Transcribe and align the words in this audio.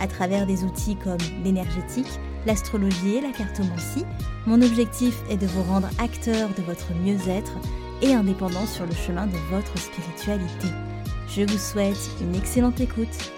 à 0.00 0.06
travers 0.06 0.46
des 0.46 0.64
outils 0.64 0.96
comme 0.96 1.18
l'énergétique, 1.44 2.20
l'astrologie 2.46 3.16
et 3.16 3.20
la 3.20 3.32
cartomancie. 3.32 4.04
Mon 4.46 4.60
objectif 4.62 5.14
est 5.30 5.36
de 5.36 5.46
vous 5.46 5.62
rendre 5.62 5.88
acteur 5.98 6.50
de 6.50 6.62
votre 6.62 6.92
mieux-être 6.94 7.52
et 8.02 8.14
indépendant 8.14 8.66
sur 8.66 8.86
le 8.86 8.94
chemin 8.94 9.26
de 9.26 9.36
votre 9.50 9.78
spiritualité. 9.78 10.68
Je 11.28 11.42
vous 11.42 11.58
souhaite 11.58 12.10
une 12.20 12.34
excellente 12.34 12.80
écoute. 12.80 13.32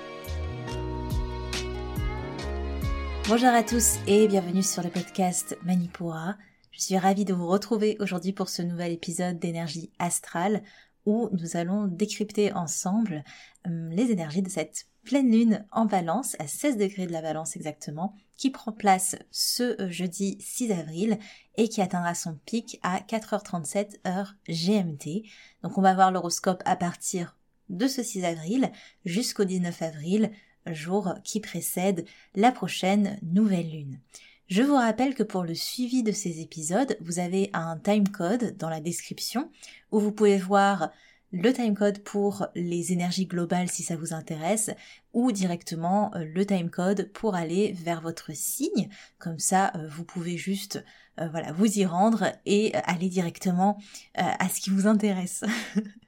Bonjour 3.29 3.48
à 3.48 3.62
tous 3.62 3.98
et 4.07 4.29
bienvenue 4.29 4.62
sur 4.62 4.83
le 4.83 4.91
podcast 4.91 5.57
Manipura. 5.65 6.37
Je 6.73 6.81
suis 6.81 6.98
ravie 6.98 7.25
de 7.25 7.33
vous 7.33 7.47
retrouver 7.47 7.97
aujourd'hui 8.01 8.33
pour 8.33 8.48
ce 8.48 8.62
nouvel 8.62 8.93
épisode 8.93 9.39
d'énergie 9.39 9.93
astrale 9.98 10.62
où 11.07 11.29
nous 11.33 11.57
allons 11.57 11.87
décrypter 11.87 12.53
ensemble 12.53 13.23
euh, 13.67 13.89
les 13.91 14.11
énergies 14.11 14.43
de 14.43 14.48
cette 14.48 14.87
pleine 15.05 15.30
lune 15.30 15.66
en 15.70 15.84
balance, 15.84 16.36
à 16.38 16.47
16 16.47 16.77
degrés 16.77 17.06
de 17.06 17.12
la 17.12 17.22
balance 17.22 17.56
exactement, 17.56 18.14
qui 18.36 18.50
prend 18.50 18.72
place 18.72 19.16
ce 19.30 19.80
euh, 19.80 19.91
jeudi 19.91 20.38
6 20.41 20.72
avril 20.72 21.19
et 21.56 21.69
qui 21.69 21.80
atteindra 21.80 22.14
son 22.14 22.34
pic 22.47 22.80
à 22.83 23.00
4h37 23.00 23.98
heure 24.06 24.34
GMT. 24.48 25.25
Donc 25.62 25.78
on 25.78 25.82
va 25.82 25.94
voir 25.94 26.10
l'horoscope 26.10 26.62
à 26.64 26.77
partir 26.77 27.36
de 27.69 27.86
ce 27.86 28.02
6 28.02 28.25
avril 28.25 28.70
jusqu'au 29.05 29.44
19 29.44 29.82
avril, 29.82 30.30
jour 30.66 31.14
qui 31.22 31.41
précède 31.41 32.06
la 32.34 32.50
prochaine 32.50 33.19
nouvelle 33.22 33.70
lune. 33.70 34.00
Je 34.48 34.62
vous 34.62 34.75
rappelle 34.75 35.14
que 35.14 35.22
pour 35.22 35.42
le 35.42 35.55
suivi 35.55 36.02
de 36.02 36.12
ces 36.12 36.41
épisodes, 36.41 36.97
vous 37.00 37.19
avez 37.19 37.48
un 37.55 37.78
timecode 37.78 38.56
dans 38.58 38.69
la 38.69 38.80
description 38.80 39.50
où 39.91 40.00
vous 40.00 40.12
pouvez 40.12 40.36
voir 40.36 40.91
le 41.35 41.53
timecode 41.53 41.99
pour 41.99 42.47
les 42.55 42.93
énergies 42.93 43.27
globales 43.27 43.69
si 43.69 43.83
ça 43.83 43.97
vous 43.97 44.15
intéresse 44.15 44.71
ou 45.13 45.33
directement 45.33 46.15
euh, 46.15 46.25
le 46.25 46.47
timecode 46.47 47.11
pour 47.13 47.35
aller 47.35 47.73
vers 47.73 48.01
votre 48.01 48.31
signe. 48.35 48.89
Comme 49.19 49.41
ça, 49.41 49.73
euh, 49.75 49.89
vous 49.89 50.05
pouvez 50.05 50.37
juste 50.37 50.85
euh, 51.20 51.29
voilà, 51.29 51.53
vous 51.53 51.79
y 51.79 51.87
rendre 51.87 52.33
et 52.47 52.75
aller 52.75 53.09
directement 53.09 53.79
à 54.15 54.48
ce 54.48 54.61
qui 54.61 54.70
vous 54.70 54.87
intéresse. 54.87 55.45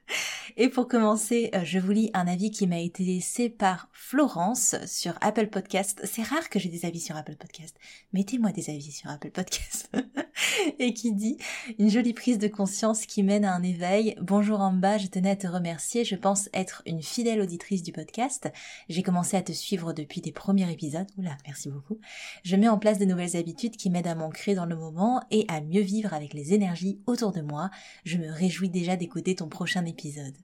Et 0.59 0.69
pour 0.69 0.87
commencer, 0.87 1.51
euh, 1.53 1.63
je 1.63 1.77
vous 1.77 1.91
lis 1.91 2.09
un 2.15 2.27
avis 2.27 2.49
qui 2.49 2.65
m'a 2.65 2.79
été 2.79 3.03
laissé 3.03 3.47
par 3.47 3.89
Florence 3.91 4.75
sur 4.87 5.13
Apple 5.21 5.47
Podcast. 5.47 6.01
C'est 6.03 6.23
rare 6.23 6.49
que 6.49 6.57
j'ai 6.57 6.69
des 6.69 6.85
avis 6.85 6.99
sur 6.99 7.15
Apple 7.15 7.35
Podcast. 7.35 7.75
Mettez-moi 8.13 8.51
des 8.51 8.71
avis 8.71 8.91
sur 8.91 9.09
Apple 9.09 9.29
Podcast. 9.29 9.91
et 10.79 10.93
qui 10.93 11.13
dit 11.13 11.37
une 11.77 11.89
jolie 11.89 12.13
prise 12.13 12.39
de 12.39 12.47
conscience 12.47 13.05
qui 13.05 13.21
mène 13.21 13.45
à 13.45 13.53
un 13.53 13.61
éveil. 13.61 14.15
Bonjour 14.21 14.61
en 14.61 14.73
bas, 14.73 14.97
je 14.97 15.07
tenais 15.07 15.31
à 15.31 15.35
te 15.35 15.47
remercier. 15.47 16.05
Je 16.05 16.15
pense 16.15 16.49
être 16.53 16.81
une 16.85 17.03
fidèle 17.03 17.41
auditrice 17.41 17.83
du 17.83 17.91
podcast. 17.91 18.51
J'ai 18.89 19.03
commencé 19.03 19.37
à 19.37 19.41
te 19.41 19.51
suivre 19.51 19.93
depuis 19.93 20.21
tes 20.21 20.31
premiers 20.31 20.71
épisodes. 20.71 21.07
Oula, 21.17 21.37
merci 21.45 21.69
beaucoup. 21.69 21.99
Je 22.43 22.55
mets 22.55 22.67
en 22.67 22.79
place 22.79 22.97
de 22.97 23.05
nouvelles 23.05 23.37
habitudes 23.37 23.77
qui 23.77 23.91
m'aident 23.91 24.07
à 24.07 24.15
m'ancrer 24.15 24.55
dans 24.55 24.65
le 24.65 24.75
moment 24.75 24.96
et 25.31 25.45
à 25.47 25.61
mieux 25.61 25.81
vivre 25.81 26.13
avec 26.13 26.33
les 26.33 26.53
énergies 26.53 27.01
autour 27.05 27.31
de 27.31 27.41
moi. 27.41 27.69
Je 28.03 28.17
me 28.17 28.31
réjouis 28.31 28.69
déjà 28.69 28.95
d'écouter 28.95 29.35
ton 29.35 29.49
prochain 29.49 29.85
épisode. 29.85 30.35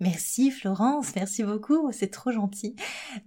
Merci 0.00 0.50
Florence, 0.50 1.14
merci 1.14 1.42
beaucoup, 1.42 1.92
c'est 1.92 2.10
trop 2.10 2.32
gentil. 2.32 2.74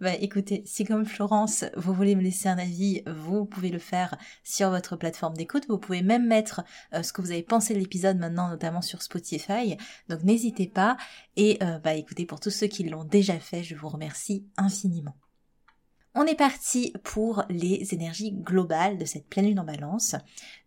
Bah 0.01 0.15
écoutez, 0.15 0.63
si 0.65 0.85
comme 0.85 1.05
Florence, 1.05 1.65
vous 1.77 1.93
voulez 1.93 2.15
me 2.15 2.23
laisser 2.23 2.49
un 2.49 2.57
avis, 2.57 3.03
vous 3.05 3.45
pouvez 3.45 3.69
le 3.69 3.77
faire 3.77 4.17
sur 4.43 4.71
votre 4.71 4.95
plateforme 4.95 5.35
d'écoute. 5.35 5.67
Vous 5.69 5.77
pouvez 5.77 6.01
même 6.01 6.25
mettre 6.25 6.63
euh, 6.95 7.03
ce 7.03 7.13
que 7.13 7.21
vous 7.21 7.29
avez 7.29 7.43
pensé 7.43 7.75
de 7.75 7.79
l'épisode 7.79 8.17
maintenant, 8.17 8.49
notamment 8.49 8.81
sur 8.81 9.03
Spotify. 9.03 9.77
Donc 10.09 10.23
n'hésitez 10.23 10.65
pas. 10.65 10.97
Et 11.35 11.59
euh, 11.61 11.77
bah 11.77 11.93
écoutez, 11.93 12.25
pour 12.25 12.39
tous 12.39 12.49
ceux 12.49 12.67
qui 12.67 12.83
l'ont 12.83 13.05
déjà 13.05 13.39
fait, 13.39 13.63
je 13.63 13.75
vous 13.75 13.89
remercie 13.89 14.47
infiniment. 14.57 15.15
On 16.15 16.25
est 16.25 16.35
parti 16.35 16.93
pour 17.03 17.43
les 17.49 17.93
énergies 17.93 18.31
globales 18.31 18.99
de 18.99 19.05
cette 19.05 19.27
pleine 19.27 19.47
lune 19.47 19.59
en 19.59 19.63
balance. 19.63 20.15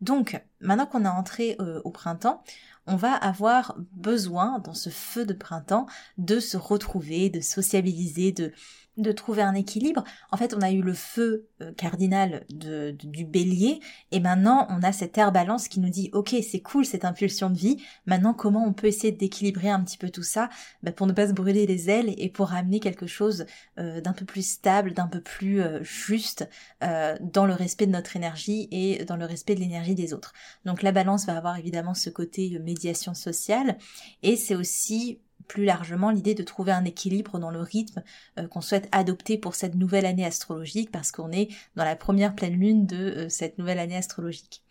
Donc, 0.01 0.43
maintenant 0.61 0.87
qu'on 0.87 1.05
est 1.05 1.09
entré 1.09 1.57
euh, 1.61 1.81
au 1.85 1.91
printemps, 1.91 2.43
on 2.87 2.97
va 2.97 3.13
avoir 3.13 3.77
besoin, 3.93 4.59
dans 4.61 4.75
ce 4.75 4.91
feu 4.91 5.25
de 5.25 5.33
printemps, 5.33 5.87
de 6.19 6.41
se 6.41 6.57
retrouver, 6.57 7.31
de 7.31 7.41
sociabiliser, 7.41 8.33
de 8.33 8.53
de 8.97 9.13
trouver 9.13 9.43
un 9.43 9.55
équilibre. 9.55 10.05
En 10.31 10.37
fait, 10.37 10.55
on 10.55 10.61
a 10.61 10.71
eu 10.71 10.81
le 10.81 10.95
feu 10.95 11.49
euh, 11.63 11.73
cardinal 11.73 12.45
du 12.51 13.25
bélier 13.25 13.81
et 14.11 14.21
maintenant 14.21 14.67
on 14.71 14.83
a 14.83 14.93
cette 14.93 15.17
air 15.19 15.33
balance 15.33 15.69
qui 15.69 15.81
nous 15.81 15.91
dit 15.91 16.11
ok 16.13 16.35
c'est 16.43 16.61
cool 16.61 16.85
cette 16.85 17.05
impulsion 17.05 17.51
de 17.51 17.57
vie. 17.57 17.83
Maintenant 18.07 18.35
comment 18.35 18.65
on 18.67 18.73
peut 18.73 18.87
essayer 18.87 19.13
d'équilibrer 19.13 19.69
un 19.69 19.83
petit 19.83 19.99
peu 19.99 20.11
tout 20.11 20.23
ça? 20.23 20.49
Bah, 20.83 20.93
pour 20.93 21.07
ne 21.07 21.13
pas 21.13 21.29
se 21.29 21.33
brûler 21.33 21.67
les 21.67 21.91
ailes 21.91 22.15
et 22.17 22.29
pour 22.29 22.53
amener 22.53 22.81
quelque 22.81 23.07
chose 23.07 23.47
euh, 23.79 24.01
d'un 24.01 24.13
peu 24.13 24.25
plus 24.25 24.47
stable, 24.47 24.93
d'un 24.93 25.09
peu 25.09 25.21
plus 25.21 25.61
euh, 25.61 25.83
juste 25.83 26.49
dans 26.81 27.47
le 27.47 27.55
respect 27.55 27.87
de 27.87 27.93
notre 27.93 28.17
énergie 28.17 28.69
et 28.71 29.05
dans 29.05 29.17
le 29.17 29.25
respect 29.25 29.55
de 29.55 29.61
l'énergie 29.61 29.95
des 29.95 30.15
autres. 30.15 30.33
Donc 30.65 30.83
la 30.83 30.93
balance 30.93 31.27
va 31.27 31.37
avoir 31.37 31.59
évidemment 31.59 31.95
ce 31.95 32.11
côté 32.11 32.59
médiation 32.59 33.15
sociale 33.15 33.79
et 34.23 34.37
c'est 34.37 34.55
aussi 34.55 35.21
plus 35.47 35.65
largement 35.65 36.11
l'idée 36.11 36.35
de 36.35 36.43
trouver 36.43 36.73
un 36.73 36.85
équilibre 36.85 37.39
dans 37.39 37.51
le 37.51 37.61
rythme 37.61 38.03
euh, 38.39 38.47
qu'on 38.49 38.61
souhaite 38.61 38.89
adopter 38.93 39.39
pour 39.39 39.55
cette 39.55 39.75
nouvelle 39.75 40.07
année 40.07 40.25
astrologique 40.25 40.91
parce 40.91 41.13
qu'on 41.13 41.33
est 41.33 41.49
dans 41.77 41.85
la 41.85 41.97
première 41.97 42.35
pleine 42.35 42.59
lune 42.59 42.87
de 42.87 42.97
euh, 42.97 43.29
cette 43.29 43.59
nouvelle 43.59 43.79
année 43.79 43.97
astrologique. 43.97 44.63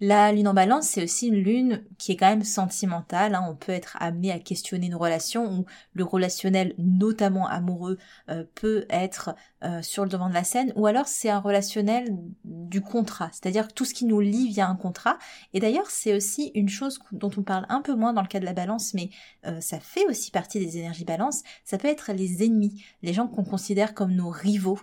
La 0.00 0.32
lune 0.32 0.48
en 0.48 0.54
balance, 0.54 0.88
c'est 0.88 1.04
aussi 1.04 1.28
une 1.28 1.36
lune 1.36 1.84
qui 1.98 2.12
est 2.12 2.16
quand 2.16 2.28
même 2.28 2.42
sentimentale. 2.42 3.34
Hein. 3.34 3.46
On 3.48 3.54
peut 3.54 3.72
être 3.72 3.96
amené 4.00 4.32
à 4.32 4.38
questionner 4.38 4.86
une 4.86 4.96
relation 4.96 5.46
où 5.46 5.66
le 5.92 6.04
relationnel, 6.04 6.74
notamment 6.78 7.46
amoureux, 7.46 7.98
euh, 8.28 8.44
peut 8.54 8.84
être 8.90 9.34
euh, 9.62 9.80
sur 9.82 10.02
le 10.02 10.10
devant 10.10 10.28
de 10.28 10.34
la 10.34 10.44
scène. 10.44 10.72
Ou 10.76 10.86
alors 10.86 11.06
c'est 11.06 11.30
un 11.30 11.38
relationnel 11.38 12.16
du 12.44 12.80
contrat, 12.80 13.30
c'est-à-dire 13.32 13.72
tout 13.72 13.84
ce 13.84 13.94
qui 13.94 14.04
nous 14.04 14.20
lie 14.20 14.48
via 14.48 14.68
un 14.68 14.76
contrat. 14.76 15.18
Et 15.52 15.60
d'ailleurs, 15.60 15.90
c'est 15.90 16.14
aussi 16.16 16.50
une 16.54 16.68
chose 16.68 16.98
dont 17.12 17.30
on 17.36 17.42
parle 17.42 17.66
un 17.68 17.80
peu 17.80 17.94
moins 17.94 18.12
dans 18.12 18.22
le 18.22 18.28
cas 18.28 18.40
de 18.40 18.44
la 18.44 18.54
balance, 18.54 18.94
mais 18.94 19.10
euh, 19.46 19.60
ça 19.60 19.78
fait 19.78 20.06
aussi 20.06 20.30
partie 20.30 20.58
des 20.58 20.78
énergies 20.78 21.04
balance. 21.04 21.42
Ça 21.64 21.78
peut 21.78 21.88
être 21.88 22.12
les 22.12 22.44
ennemis, 22.44 22.82
les 23.02 23.12
gens 23.12 23.28
qu'on 23.28 23.44
considère 23.44 23.94
comme 23.94 24.12
nos 24.12 24.30
rivaux, 24.30 24.80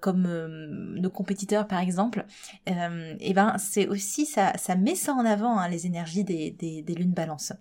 comme 0.00 0.26
nos 0.98 1.10
compétiteurs 1.10 1.66
par 1.66 1.80
exemple. 1.80 2.24
et 2.66 3.34
ben 3.34 3.56
c'est 3.58 3.86
aussi 3.88 4.24
ça 4.56 4.76
met 4.76 4.94
ça 4.94 5.12
en 5.14 5.24
avant, 5.24 5.58
hein, 5.58 5.68
les 5.68 5.86
énergies 5.86 6.24
des, 6.24 6.50
des, 6.50 6.94
lunes 6.94 7.12
balance. 7.12 7.52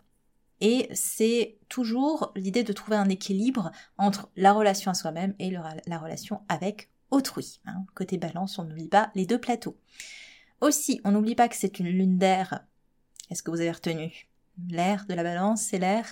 Et 0.61 0.89
c'est 0.93 1.57
toujours 1.69 2.31
l'idée 2.35 2.63
de 2.63 2.73
trouver 2.73 2.97
un 2.97 3.09
équilibre 3.09 3.71
entre 3.97 4.29
la 4.35 4.53
relation 4.53 4.91
à 4.91 4.93
soi-même 4.93 5.35
et 5.39 5.51
la 5.51 5.97
relation 5.97 6.41
avec 6.47 6.89
autrui. 7.11 7.59
Hein. 7.65 7.85
Côté 7.93 8.17
balance, 8.17 8.57
on 8.59 8.63
n'oublie 8.63 8.87
pas 8.87 9.11
les 9.15 9.25
deux 9.25 9.39
plateaux. 9.39 9.77
Aussi, 10.61 11.01
on 11.03 11.11
n'oublie 11.11 11.35
pas 11.35 11.49
que 11.49 11.55
c'est 11.55 11.79
une 11.79 11.87
lune 11.87 12.17
d'air. 12.17 12.65
Est-ce 13.29 13.43
que 13.43 13.51
vous 13.51 13.59
avez 13.59 13.71
retenu? 13.71 14.29
L'air 14.69 15.05
de 15.07 15.13
la 15.13 15.23
balance, 15.23 15.61
c'est 15.61 15.77
l'air 15.77 16.05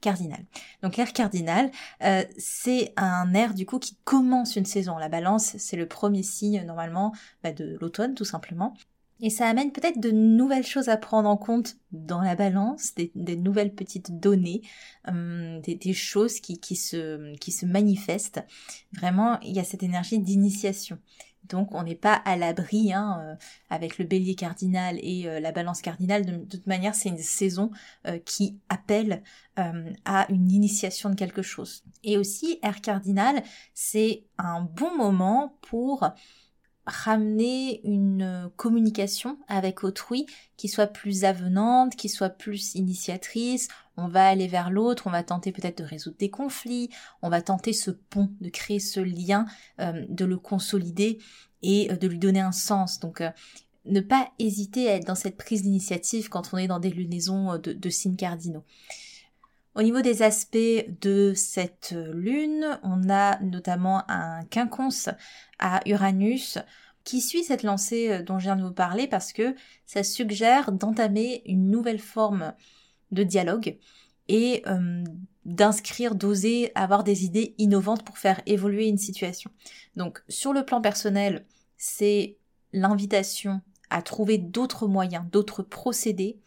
cardinal. 0.00 0.44
Donc 0.82 0.96
l'air 0.96 1.12
cardinal, 1.12 1.70
euh, 2.02 2.22
c'est 2.38 2.92
un 2.96 3.34
air 3.34 3.54
du 3.54 3.66
coup 3.66 3.78
qui 3.78 3.96
commence 4.04 4.56
une 4.56 4.64
saison. 4.64 4.98
La 4.98 5.08
balance, 5.08 5.56
c'est 5.58 5.76
le 5.76 5.88
premier 5.88 6.22
signe 6.22 6.64
normalement 6.64 7.12
bah, 7.42 7.52
de 7.52 7.76
l'automne 7.80 8.14
tout 8.14 8.24
simplement. 8.24 8.74
Et 9.20 9.30
ça 9.30 9.48
amène 9.48 9.72
peut-être 9.72 9.98
de 9.98 10.10
nouvelles 10.10 10.66
choses 10.66 10.88
à 10.90 10.96
prendre 10.96 11.28
en 11.28 11.38
compte 11.38 11.76
dans 11.90 12.20
la 12.20 12.34
balance, 12.34 12.94
des, 12.94 13.36
nouvelles 13.36 13.74
petites 13.74 14.20
données, 14.20 14.60
hum, 15.08 15.60
des, 15.62 15.92
choses 15.94 16.40
qui, 16.40 16.60
qui, 16.60 16.76
se, 16.76 17.34
qui 17.36 17.50
se 17.50 17.64
manifestent. 17.64 18.44
Vraiment, 18.92 19.40
il 19.40 19.56
y 19.56 19.58
a 19.58 19.64
cette 19.64 19.82
énergie 19.82 20.18
d'initiation. 20.18 20.98
Donc 21.48 21.74
on 21.74 21.82
n'est 21.82 21.94
pas 21.94 22.14
à 22.14 22.36
l'abri 22.36 22.92
hein, 22.92 23.20
euh, 23.22 23.34
avec 23.70 23.98
le 23.98 24.04
bélier 24.04 24.34
cardinal 24.34 24.98
et 25.00 25.26
euh, 25.26 25.40
la 25.40 25.52
balance 25.52 25.80
cardinale. 25.80 26.24
De, 26.24 26.36
toute 26.44 26.66
manière, 26.66 26.94
c'est 26.94 27.08
une 27.08 27.18
saison 27.18 27.70
euh, 28.06 28.18
qui 28.18 28.58
appelle 28.68 29.22
à 30.04 30.26
une 30.28 30.50
initiation 30.50 31.08
de 31.08 31.14
quelque 31.14 31.40
chose. 31.40 31.82
Et 32.04 32.18
aussi, 32.18 32.58
air 32.62 32.82
cardinal, 32.82 33.42
c'est 33.72 34.24
un 34.36 34.60
bon 34.60 34.94
moment 34.94 35.56
pour 35.62 36.04
ramener 36.86 37.80
une 37.84 38.50
communication 38.56 39.38
avec 39.48 39.82
autrui 39.82 40.26
qui 40.56 40.68
soit 40.68 40.86
plus 40.86 41.24
avenante, 41.24 41.96
qui 41.96 42.08
soit 42.08 42.30
plus 42.30 42.74
initiatrice. 42.74 43.68
On 43.96 44.08
va 44.08 44.26
aller 44.26 44.46
vers 44.46 44.70
l'autre, 44.70 45.06
on 45.06 45.10
va 45.10 45.22
tenter 45.22 45.52
peut-être 45.52 45.78
de 45.78 45.84
résoudre 45.84 46.16
des 46.18 46.30
conflits, 46.30 46.90
on 47.22 47.28
va 47.28 47.42
tenter 47.42 47.72
ce 47.72 47.90
pont, 47.90 48.30
de 48.40 48.48
créer 48.48 48.78
ce 48.78 49.00
lien, 49.00 49.46
euh, 49.80 50.04
de 50.08 50.24
le 50.24 50.36
consolider 50.36 51.18
et 51.62 51.90
euh, 51.90 51.96
de 51.96 52.06
lui 52.06 52.18
donner 52.18 52.40
un 52.40 52.52
sens. 52.52 53.00
Donc 53.00 53.20
euh, 53.20 53.30
ne 53.84 54.00
pas 54.00 54.30
hésiter 54.38 54.88
à 54.88 54.94
être 54.94 55.06
dans 55.06 55.14
cette 55.14 55.36
prise 55.36 55.62
d'initiative 55.62 56.28
quand 56.28 56.50
on 56.52 56.58
est 56.58 56.68
dans 56.68 56.80
des 56.80 56.90
lunaisons 56.90 57.58
de 57.58 57.90
signes 57.90 58.16
cardinaux. 58.16 58.64
Au 59.76 59.82
niveau 59.82 60.00
des 60.00 60.22
aspects 60.22 60.56
de 61.02 61.34
cette 61.36 61.94
lune, 62.14 62.80
on 62.82 63.10
a 63.10 63.38
notamment 63.40 64.10
un 64.10 64.42
quinconce 64.44 65.10
à 65.58 65.86
Uranus 65.86 66.56
qui 67.04 67.20
suit 67.20 67.44
cette 67.44 67.62
lancée 67.62 68.10
euh, 68.10 68.22
dont 68.22 68.38
je 68.38 68.44
viens 68.44 68.56
de 68.56 68.62
vous 68.62 68.72
parler 68.72 69.06
parce 69.06 69.34
que 69.34 69.54
ça 69.84 70.02
suggère 70.02 70.72
d'entamer 70.72 71.42
une 71.44 71.70
nouvelle 71.70 71.98
forme 71.98 72.54
de 73.10 73.22
dialogue 73.22 73.76
et 74.28 74.62
euh, 74.66 75.04
d'inscrire, 75.44 76.14
d'oser 76.14 76.72
avoir 76.74 77.04
des 77.04 77.26
idées 77.26 77.54
innovantes 77.58 78.02
pour 78.02 78.16
faire 78.16 78.40
évoluer 78.46 78.88
une 78.88 78.96
situation. 78.96 79.50
Donc 79.94 80.22
sur 80.30 80.54
le 80.54 80.64
plan 80.64 80.80
personnel, 80.80 81.44
c'est 81.76 82.38
l'invitation 82.72 83.60
à 83.90 84.00
trouver 84.00 84.38
d'autres 84.38 84.88
moyens, 84.88 85.26
d'autres 85.30 85.62
procédés, 85.62 86.38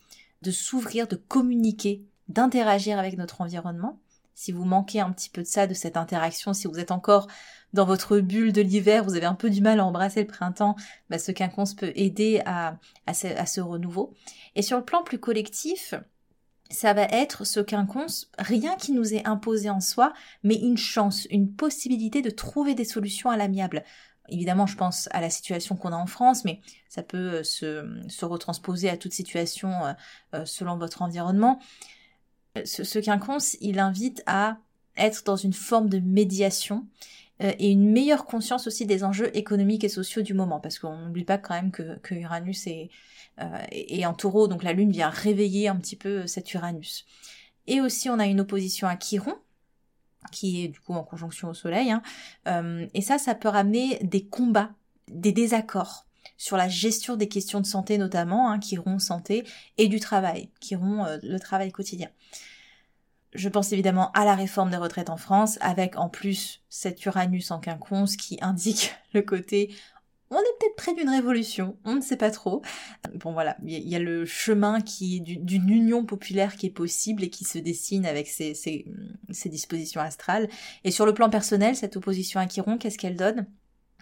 de 0.41 0.49
s'ouvrir, 0.49 1.07
de 1.07 1.15
communiquer 1.15 2.03
d'interagir 2.29 2.97
avec 2.97 3.17
notre 3.17 3.41
environnement. 3.41 3.99
Si 4.35 4.53
vous 4.53 4.63
manquez 4.63 5.01
un 5.01 5.11
petit 5.11 5.29
peu 5.29 5.41
de 5.41 5.47
ça, 5.47 5.67
de 5.67 5.73
cette 5.73 5.97
interaction, 5.97 6.53
si 6.53 6.67
vous 6.67 6.79
êtes 6.79 6.91
encore 6.91 7.27
dans 7.73 7.85
votre 7.85 8.19
bulle 8.19 8.53
de 8.53 8.61
l'hiver, 8.61 9.03
vous 9.03 9.15
avez 9.15 9.25
un 9.25 9.35
peu 9.35 9.49
du 9.49 9.61
mal 9.61 9.79
à 9.79 9.85
embrasser 9.85 10.21
le 10.21 10.27
printemps, 10.27 10.75
bah, 11.09 11.19
ce 11.19 11.31
quinconce 11.31 11.73
peut 11.73 11.91
aider 11.95 12.41
à, 12.45 12.77
ce, 13.13 13.59
renouveau. 13.59 14.13
Et 14.55 14.61
sur 14.61 14.77
le 14.77 14.85
plan 14.85 15.03
plus 15.03 15.19
collectif, 15.19 15.93
ça 16.71 16.93
va 16.93 17.03
être 17.03 17.45
ce 17.45 17.59
quinconce, 17.59 18.31
rien 18.37 18.75
qui 18.77 18.91
nous 18.91 19.13
est 19.13 19.27
imposé 19.27 19.69
en 19.69 19.81
soi, 19.81 20.13
mais 20.43 20.55
une 20.55 20.77
chance, 20.77 21.27
une 21.31 21.51
possibilité 21.51 22.21
de 22.21 22.29
trouver 22.29 22.75
des 22.75 22.85
solutions 22.85 23.29
à 23.29 23.37
l'amiable. 23.37 23.83
Évidemment, 24.29 24.67
je 24.67 24.77
pense 24.77 25.09
à 25.11 25.21
la 25.21 25.31
situation 25.31 25.75
qu'on 25.75 25.91
a 25.91 25.97
en 25.97 26.05
France, 26.05 26.45
mais 26.45 26.61
ça 26.87 27.01
peut 27.01 27.43
se, 27.43 27.85
se 28.07 28.25
retransposer 28.25 28.89
à 28.89 28.97
toute 28.97 29.13
situation 29.13 29.85
euh, 29.85 29.93
euh, 30.35 30.45
selon 30.45 30.77
votre 30.77 31.01
environnement 31.01 31.59
ce, 32.65 32.83
ce 32.83 32.99
quinconce, 32.99 33.57
il 33.61 33.79
invite 33.79 34.23
à 34.25 34.57
être 34.97 35.23
dans 35.23 35.35
une 35.35 35.53
forme 35.53 35.89
de 35.89 35.99
médiation 35.99 36.85
euh, 37.41 37.53
et 37.57 37.71
une 37.71 37.89
meilleure 37.89 38.25
conscience 38.25 38.67
aussi 38.67 38.85
des 38.85 39.03
enjeux 39.03 39.35
économiques 39.35 39.83
et 39.83 39.89
sociaux 39.89 40.21
du 40.21 40.33
moment, 40.33 40.59
parce 40.59 40.77
qu'on 40.77 40.97
n'oublie 40.97 41.23
pas 41.23 41.37
quand 41.37 41.53
même 41.53 41.71
que, 41.71 42.13
Uranus 42.13 42.67
est, 42.67 42.89
euh, 43.39 43.65
est, 43.71 44.05
en 44.05 44.13
taureau, 44.13 44.47
donc 44.47 44.63
la 44.63 44.73
Lune 44.73 44.91
vient 44.91 45.09
réveiller 45.09 45.69
un 45.69 45.77
petit 45.77 45.95
peu 45.95 46.27
cet 46.27 46.53
Uranus. 46.53 47.05
Et 47.67 47.81
aussi 47.81 48.09
on 48.09 48.19
a 48.19 48.25
une 48.25 48.41
opposition 48.41 48.87
à 48.87 48.97
Chiron, 48.97 49.35
qui 50.31 50.65
est 50.65 50.67
du 50.67 50.79
coup 50.81 50.93
en 50.93 51.03
conjonction 51.03 51.49
au 51.49 51.53
Soleil, 51.53 51.91
hein, 51.91 52.01
euh, 52.47 52.85
et 52.93 53.01
ça, 53.01 53.17
ça 53.17 53.35
peut 53.35 53.49
ramener 53.49 53.99
des 54.01 54.25
combats, 54.25 54.73
des 55.07 55.31
désaccords 55.31 56.05
sur 56.37 56.57
la 56.57 56.67
gestion 56.67 57.15
des 57.15 57.27
questions 57.27 57.61
de 57.61 57.65
santé 57.65 57.97
notamment, 57.97 58.51
hein, 58.51 58.59
Chiron 58.59 58.99
santé, 58.99 59.45
et 59.77 59.87
du 59.87 59.99
travail, 59.99 60.49
Chiron 60.59 61.05
euh, 61.05 61.17
le 61.23 61.39
travail 61.39 61.71
quotidien. 61.71 62.09
Je 63.33 63.47
pense 63.47 63.71
évidemment 63.71 64.11
à 64.13 64.25
la 64.25 64.35
réforme 64.35 64.71
des 64.71 64.77
retraites 64.77 65.09
en 65.09 65.17
France, 65.17 65.57
avec 65.61 65.97
en 65.97 66.09
plus 66.09 66.63
cet 66.69 67.05
Uranus 67.05 67.51
en 67.51 67.59
quinconce 67.59 68.15
qui 68.15 68.37
indique 68.41 68.93
le 69.13 69.21
côté 69.21 69.71
on 70.31 70.37
est 70.37 70.59
peut-être 70.59 70.75
près 70.75 70.93
d'une 70.93 71.09
révolution, 71.09 71.77
on 71.85 71.95
ne 71.95 72.01
sait 72.01 72.17
pas 72.17 72.29
trop. 72.29 72.61
Bon 73.15 73.33
voilà, 73.33 73.57
il 73.65 73.87
y, 73.87 73.95
a 73.95 73.99
le 73.99 74.25
chemin 74.25 74.79
qui 74.79 75.21
d'une 75.21 75.69
union 75.69 76.05
populaire 76.05 76.55
qui 76.55 76.67
est 76.67 76.71
possible 76.71 77.23
et 77.23 77.29
qui 77.29 77.45
se 77.45 77.57
dessine 77.57 78.05
avec 78.05 78.27
ces, 78.27 78.53
ces 78.53 79.49
dispositions 79.49 80.01
astrales. 80.01 80.47
Et 80.83 80.91
sur 80.91 81.07
le 81.07 81.13
plan 81.13 81.29
personnel, 81.29 81.75
cette 81.75 81.97
opposition 81.97 82.39
à 82.39 82.45
Chiron, 82.45 82.77
qu'est-ce 82.77 82.99
qu'elle 82.99 83.15
donne? 83.15 83.47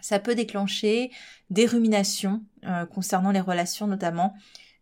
Ça 0.02 0.20
peut 0.20 0.36
déclencher 0.36 1.12
des 1.50 1.66
ruminations 1.66 2.44
euh, 2.66 2.86
concernant 2.86 3.32
les 3.32 3.42
relations 3.42 3.88
notamment, 3.88 4.36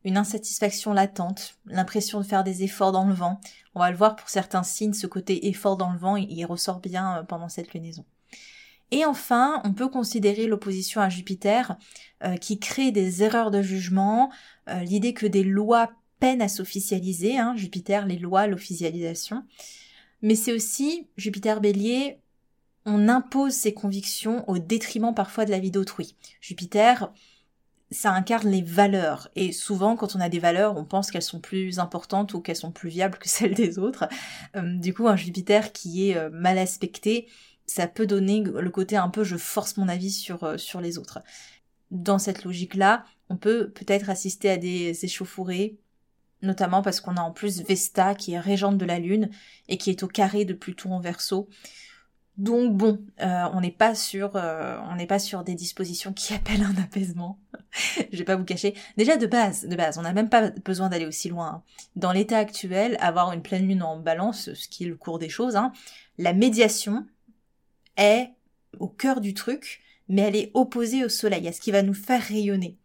une 0.04 0.18
insatisfaction 0.18 0.94
latente, 0.94 1.58
l'impression 1.66 2.20
de 2.20 2.26
faire 2.26 2.44
des 2.44 2.64
efforts 2.64 2.92
dans 2.92 3.06
le 3.06 3.14
vent. 3.14 3.40
On 3.74 3.80
va 3.80 3.90
le 3.90 3.98
voir 3.98 4.16
pour 4.16 4.30
certains 4.30 4.64
signes, 4.64 4.94
ce 4.94 5.08
côté 5.08 5.48
effort 5.48 5.78
dans 5.78 5.92
le 5.92 5.98
vent, 5.98 6.16
il, 6.16 6.46
ressort 6.46 6.80
bien 6.80 7.18
euh, 7.18 7.24
pendant 7.24 7.50
cette 7.50 7.74
lunaison. 7.74 8.06
Et 8.92 9.04
enfin, 9.04 9.62
on 9.64 9.74
peut 9.74 9.90
considérer 9.90 10.46
l'opposition 10.46 11.02
à 11.02 11.10
Jupiter 11.10 11.76
euh, 12.24 12.38
qui 12.38 12.60
crée 12.60 12.92
des 12.92 13.24
erreurs 13.24 13.50
de 13.50 13.62
jugement, 13.62 14.32
l'idée 14.68 15.14
que 15.14 15.26
des 15.26 15.44
lois 15.44 15.92
peinent 16.20 16.42
à 16.42 16.48
s'officialiser, 16.48 17.38
hein, 17.38 17.56
Jupiter, 17.56 18.06
les 18.06 18.18
lois, 18.18 18.48
l'officialisation. 18.48 19.44
Mais 20.22 20.36
c'est 20.36 20.54
aussi, 20.54 21.08
Jupiter 21.18 21.62
bélier, 21.62 22.20
on 22.86 23.10
impose 23.10 23.54
ses 23.54 23.74
convictions 23.74 24.48
au 24.50 24.60
détriment 24.60 25.14
parfois 25.14 25.46
de 25.46 25.52
la 25.52 25.60
vie 25.60 25.72
d'autrui. 25.72 26.16
Jupiter, 26.40 27.12
ça 27.92 28.12
incarne 28.12 28.50
les 28.50 28.62
valeurs. 28.62 29.30
Et 29.36 29.52
souvent, 29.52 29.96
quand 29.96 30.16
on 30.16 30.20
a 30.20 30.30
des 30.30 30.40
valeurs, 30.40 30.78
on 30.78 30.86
pense 30.86 31.12
qu'elles 31.12 31.22
sont 31.22 31.40
plus 31.40 31.80
importantes 31.80 32.34
ou 32.34 32.42
qu'elles 32.42 32.56
sont 32.56 32.72
plus 32.72 32.90
viables 32.90 33.18
que 33.18 33.30
celles 33.30 33.54
des 33.54 33.80
autres. 33.80 34.08
Euh, 34.56 34.78
du 34.78 34.94
coup, 34.94 35.08
un 35.08 35.16
Jupiter 35.16 35.72
qui 35.72 36.10
est 36.10 36.18
euh, 36.18 36.30
mal 36.32 36.58
aspecté, 36.58 37.28
ça 37.66 37.88
peut 37.88 38.06
donner 38.06 38.42
le 38.42 38.70
côté 38.70 38.96
un 38.96 39.10
peu 39.10 39.24
je 39.24 39.38
force 39.38 39.78
mon 39.78 39.88
avis 39.88 40.12
sur, 40.12 40.44
euh, 40.44 40.58
sur 40.58 40.82
les 40.82 40.98
autres. 40.98 41.20
Dans 41.92 42.20
cette 42.20 42.44
logique-là, 42.44 43.06
on 43.30 43.38
peut 43.38 43.70
peut-être 43.70 44.10
assister 44.10 44.50
à 44.50 44.58
des 44.58 45.06
échauffourées, 45.06 45.78
notamment 46.42 46.82
parce 46.82 47.00
qu'on 47.00 47.16
a 47.16 47.22
en 47.22 47.32
plus 47.32 47.64
Vesta 47.64 48.14
qui 48.14 48.34
est 48.34 48.40
régente 48.40 48.78
de 48.78 48.86
la 48.86 49.00
Lune 49.00 49.30
et 49.68 49.78
qui 49.78 49.90
est 49.90 50.04
au 50.04 50.08
carré 50.08 50.46
de 50.46 50.54
Pluton 50.54 50.94
en 50.94 51.00
Verseau. 51.00 51.50
Donc 52.38 52.76
bon, 52.76 53.00
euh, 53.22 53.44
on 53.54 53.62
n'est 53.62 53.72
pas 53.72 53.96
sur, 53.96 54.36
euh, 54.36 54.78
on 54.90 54.96
n'est 54.96 55.08
pas 55.08 55.20
sur 55.20 55.44
des 55.44 55.56
dispositions 55.56 56.12
qui 56.12 56.34
appellent 56.36 56.64
un 56.64 56.82
apaisement. 56.82 57.40
Je 58.12 58.18
vais 58.18 58.26
pas 58.26 58.36
vous 58.36 58.44
cacher. 58.44 58.74
Déjà 58.98 59.16
de 59.18 59.26
base, 59.26 59.66
de 59.66 59.76
base, 59.76 59.98
on 59.98 60.02
n'a 60.02 60.14
même 60.14 60.30
pas 60.30 60.52
besoin 60.52 60.90
d'aller 60.90 61.06
aussi 61.06 61.30
loin. 61.30 61.48
Hein. 61.48 61.64
Dans 61.96 62.12
l'état 62.12 62.38
actuel, 62.38 62.98
avoir 63.00 63.32
une 63.32 63.42
pleine 63.42 63.68
lune 63.68 63.84
en 63.84 63.98
balance, 63.98 64.54
ce 64.54 64.68
qui 64.68 64.84
est 64.84 64.88
le 64.88 64.98
cours 64.98 65.20
des 65.20 65.30
choses, 65.30 65.56
hein, 65.56 65.72
la 66.18 66.34
médiation 66.34 67.06
est 67.98 68.30
au 68.80 68.88
cœur 68.88 69.22
du 69.22 69.34
truc, 69.34 69.82
mais 70.10 70.24
elle 70.24 70.36
est 70.36 70.52
opposée 70.54 71.06
au 71.06 71.10
soleil, 71.10 71.48
à 71.48 71.54
ce 71.54 71.62
qui 71.62 71.72
va 71.72 71.84
nous 71.84 71.94
faire 71.94 72.22
rayonner. 72.22 72.78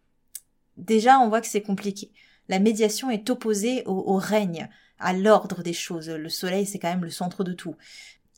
Déjà, 0.76 1.18
on 1.18 1.28
voit 1.28 1.40
que 1.40 1.48
c'est 1.48 1.60
compliqué. 1.60 2.12
La 2.48 2.60
médiation 2.60 3.10
est 3.10 3.28
opposée 3.30 3.82
au, 3.86 4.14
au 4.14 4.16
règne, 4.16 4.68
à 5.00 5.12
l'ordre 5.12 5.62
des 5.62 5.72
choses. 5.72 6.08
Le 6.08 6.28
soleil, 6.28 6.66
c'est 6.66 6.78
quand 6.78 6.88
même 6.88 7.04
le 7.04 7.10
centre 7.10 7.42
de 7.42 7.52
tout 7.52 7.74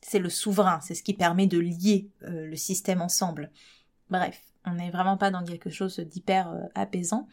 c'est 0.02 0.18
le 0.18 0.28
souverain, 0.28 0.80
c'est 0.82 0.94
ce 0.94 1.02
qui 1.02 1.14
permet 1.14 1.46
de 1.46 1.58
lier 1.58 2.10
euh, 2.24 2.46
le 2.46 2.56
système 2.56 3.00
ensemble. 3.00 3.50
Bref, 4.10 4.40
on 4.66 4.74
n'est 4.74 4.90
vraiment 4.90 5.16
pas 5.16 5.30
dans 5.30 5.44
quelque 5.44 5.70
chose 5.70 5.98
d'hyper 6.00 6.50
euh, 6.50 6.60
apaisant. 6.74 7.28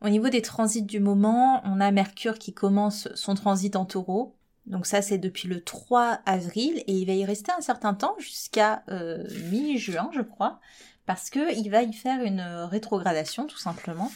Au 0.00 0.08
niveau 0.08 0.28
des 0.28 0.42
transits 0.42 0.82
du 0.82 1.00
moment, 1.00 1.62
on 1.64 1.80
a 1.80 1.90
Mercure 1.90 2.38
qui 2.38 2.54
commence 2.54 3.08
son 3.14 3.34
transit 3.34 3.76
en 3.76 3.84
taureau. 3.84 4.36
Donc 4.66 4.86
ça 4.86 5.02
c'est 5.02 5.18
depuis 5.18 5.48
le 5.48 5.62
3 5.62 6.20
avril 6.26 6.82
et 6.86 6.92
il 6.92 7.06
va 7.06 7.12
y 7.12 7.24
rester 7.24 7.52
un 7.52 7.60
certain 7.60 7.94
temps 7.94 8.16
jusqu'à 8.18 8.82
euh, 8.90 9.24
mi-juin 9.48 10.10
je 10.12 10.22
crois 10.22 10.58
parce 11.06 11.30
que 11.30 11.56
il 11.56 11.70
va 11.70 11.84
y 11.84 11.92
faire 11.92 12.20
une 12.24 12.40
rétrogradation 12.40 13.46
tout 13.46 13.58
simplement. 13.58 14.10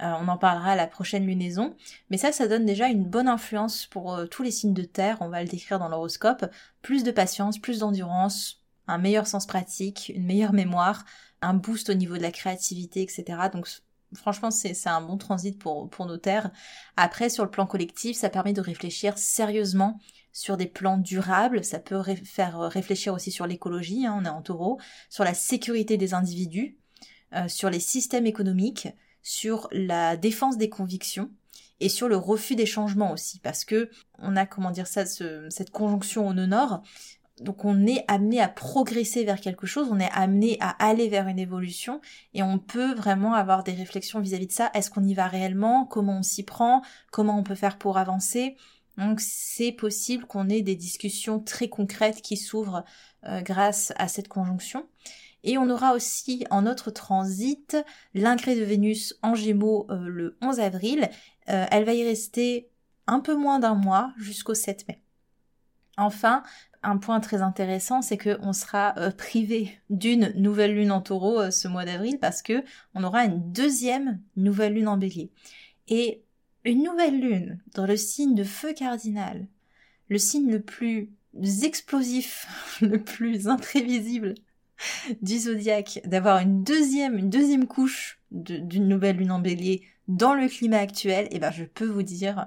Euh, 0.00 0.12
on 0.20 0.28
en 0.28 0.38
parlera 0.38 0.72
à 0.72 0.76
la 0.76 0.86
prochaine 0.86 1.26
lunaison. 1.26 1.76
Mais 2.10 2.16
ça, 2.16 2.32
ça 2.32 2.48
donne 2.48 2.66
déjà 2.66 2.88
une 2.88 3.04
bonne 3.04 3.28
influence 3.28 3.86
pour 3.86 4.14
euh, 4.14 4.26
tous 4.26 4.42
les 4.42 4.50
signes 4.50 4.74
de 4.74 4.82
terre, 4.82 5.18
on 5.20 5.28
va 5.28 5.42
le 5.42 5.48
décrire 5.48 5.78
dans 5.78 5.88
l'horoscope. 5.88 6.46
Plus 6.82 7.04
de 7.04 7.12
patience, 7.12 7.58
plus 7.58 7.80
d'endurance, 7.80 8.62
un 8.88 8.98
meilleur 8.98 9.26
sens 9.26 9.46
pratique, 9.46 10.12
une 10.14 10.26
meilleure 10.26 10.52
mémoire, 10.52 11.04
un 11.42 11.54
boost 11.54 11.90
au 11.90 11.94
niveau 11.94 12.16
de 12.16 12.22
la 12.22 12.32
créativité, 12.32 13.02
etc. 13.02 13.24
Donc 13.52 13.68
franchement, 14.14 14.50
c'est 14.50 14.86
un 14.86 15.00
bon 15.00 15.16
transit 15.16 15.58
pour, 15.58 15.88
pour 15.90 16.06
nos 16.06 16.16
terres. 16.16 16.50
Après, 16.96 17.28
sur 17.28 17.44
le 17.44 17.50
plan 17.50 17.66
collectif, 17.66 18.16
ça 18.16 18.30
permet 18.30 18.52
de 18.52 18.60
réfléchir 18.60 19.16
sérieusement 19.16 20.00
sur 20.32 20.56
des 20.56 20.66
plans 20.66 20.98
durables, 20.98 21.64
ça 21.64 21.78
peut 21.78 22.02
faire 22.24 22.58
réfléchir 22.58 23.14
aussi 23.14 23.30
sur 23.30 23.46
l'écologie, 23.46 24.04
hein, 24.04 24.18
on 24.20 24.24
est 24.24 24.28
en 24.28 24.42
taureau, 24.42 24.80
sur 25.08 25.22
la 25.22 25.32
sécurité 25.32 25.96
des 25.96 26.12
individus, 26.12 26.76
euh, 27.34 27.46
sur 27.46 27.70
les 27.70 27.78
systèmes 27.78 28.26
économiques, 28.26 28.88
sur 29.24 29.68
la 29.72 30.16
défense 30.16 30.58
des 30.58 30.68
convictions 30.68 31.30
et 31.80 31.88
sur 31.88 32.06
le 32.06 32.16
refus 32.16 32.54
des 32.54 32.66
changements 32.66 33.10
aussi, 33.10 33.40
parce 33.40 33.64
que 33.64 33.90
on 34.20 34.36
a 34.36 34.46
comment 34.46 34.70
dire 34.70 34.86
ça, 34.86 35.04
cette 35.06 35.70
conjonction 35.70 36.28
au 36.28 36.32
nord. 36.32 36.82
Donc 37.40 37.64
on 37.64 37.84
est 37.84 38.04
amené 38.06 38.40
à 38.40 38.48
progresser 38.48 39.24
vers 39.24 39.40
quelque 39.40 39.66
chose, 39.66 39.88
on 39.90 39.98
est 39.98 40.10
amené 40.12 40.56
à 40.60 40.70
aller 40.70 41.08
vers 41.08 41.26
une 41.26 41.40
évolution 41.40 42.00
et 42.32 42.44
on 42.44 42.60
peut 42.60 42.94
vraiment 42.94 43.34
avoir 43.34 43.64
des 43.64 43.72
réflexions 43.72 44.20
vis-à-vis 44.20 44.46
de 44.46 44.52
ça. 44.52 44.70
Est-ce 44.72 44.88
qu'on 44.88 45.02
y 45.02 45.14
va 45.14 45.26
réellement? 45.26 45.84
Comment 45.84 46.18
on 46.18 46.22
s'y 46.22 46.44
prend? 46.44 46.82
Comment 47.10 47.36
on 47.36 47.42
peut 47.42 47.56
faire 47.56 47.76
pour 47.76 47.98
avancer? 47.98 48.56
Donc 48.98 49.20
c'est 49.20 49.72
possible 49.72 50.26
qu'on 50.26 50.48
ait 50.48 50.62
des 50.62 50.76
discussions 50.76 51.40
très 51.40 51.68
concrètes 51.68 52.22
qui 52.22 52.36
s'ouvrent 52.36 52.84
euh, 53.24 53.40
grâce 53.40 53.92
à 53.96 54.06
cette 54.06 54.28
conjonction. 54.28 54.86
Et 55.44 55.58
on 55.58 55.68
aura 55.68 55.92
aussi 55.92 56.44
en 56.50 56.62
notre 56.62 56.90
transit 56.90 57.76
l'incré 58.14 58.56
de 58.56 58.64
Vénus 58.64 59.14
en 59.22 59.34
Gémeaux 59.34 59.86
euh, 59.90 60.08
le 60.08 60.38
11 60.40 60.58
avril. 60.58 61.10
Euh, 61.50 61.66
elle 61.70 61.84
va 61.84 61.92
y 61.92 62.02
rester 62.02 62.70
un 63.06 63.20
peu 63.20 63.36
moins 63.36 63.58
d'un 63.58 63.74
mois 63.74 64.12
jusqu'au 64.16 64.54
7 64.54 64.88
mai. 64.88 65.02
Enfin, 65.98 66.42
un 66.82 66.96
point 66.96 67.20
très 67.20 67.42
intéressant, 67.42 68.00
c'est 68.00 68.16
qu'on 68.16 68.54
sera 68.54 68.94
euh, 68.96 69.10
privé 69.10 69.78
d'une 69.90 70.32
nouvelle 70.34 70.74
lune 70.74 70.90
en 70.90 71.02
taureau 71.02 71.50
ce 71.50 71.68
mois 71.68 71.84
d'avril 71.84 72.18
parce 72.18 72.40
que 72.40 72.64
on 72.94 73.04
aura 73.04 73.24
une 73.24 73.52
deuxième 73.52 74.20
nouvelle 74.36 74.72
lune 74.72 74.88
en 74.88 74.96
bélier. 74.96 75.30
Et 75.88 76.24
une 76.64 76.82
nouvelle 76.82 77.20
lune 77.20 77.60
dans 77.74 77.86
le 77.86 77.98
signe 77.98 78.34
de 78.34 78.44
feu 78.44 78.72
cardinal, 78.72 79.46
le 80.08 80.16
signe 80.18 80.50
le 80.50 80.62
plus 80.62 81.10
explosif, 81.62 82.78
le 82.80 83.02
plus 83.02 83.46
imprévisible 83.46 84.34
du 85.22 85.38
zodiaque, 85.38 86.00
d'avoir 86.04 86.38
une 86.38 86.64
deuxième, 86.64 87.18
une 87.18 87.30
deuxième 87.30 87.66
couche 87.66 88.20
d'une 88.30 88.88
nouvelle 88.88 89.16
lune 89.16 89.30
en 89.30 89.38
bélier 89.38 89.82
dans 90.08 90.34
le 90.34 90.48
climat 90.48 90.78
actuel, 90.78 91.26
et 91.26 91.36
eh 91.36 91.38
ben 91.38 91.50
je 91.50 91.64
peux 91.64 91.86
vous 91.86 92.02
dire 92.02 92.46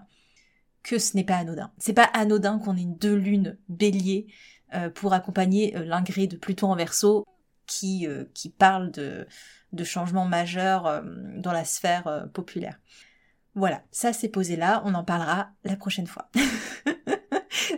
que 0.84 1.00
ce 1.00 1.16
n'est 1.16 1.24
pas 1.24 1.38
anodin. 1.38 1.72
C'est 1.78 1.94
pas 1.94 2.10
anodin 2.14 2.60
qu'on 2.60 2.78
ait 2.78 2.86
deux 2.86 3.16
lunes 3.16 3.58
bélier 3.68 4.28
euh, 4.74 4.90
pour 4.90 5.14
accompagner 5.14 5.76
euh, 5.76 5.84
l'ingré 5.84 6.28
de 6.28 6.38
Pluton 6.38 6.72
en 6.72 6.76
verso 6.76 7.26
qui, 7.66 8.08
euh, 8.08 8.26
qui 8.34 8.50
parle 8.50 8.92
de, 8.92 9.28
de 9.74 9.84
changements 9.84 10.26
majeurs 10.26 11.04
dans 11.36 11.52
la 11.52 11.66
sphère 11.66 12.28
populaire. 12.34 12.80
Voilà, 13.56 13.82
ça 13.92 14.14
c'est 14.14 14.30
posé 14.30 14.56
là, 14.56 14.82
on 14.86 14.94
en 14.94 15.04
parlera 15.04 15.50
la 15.64 15.76
prochaine 15.76 16.08
fois. 16.08 16.30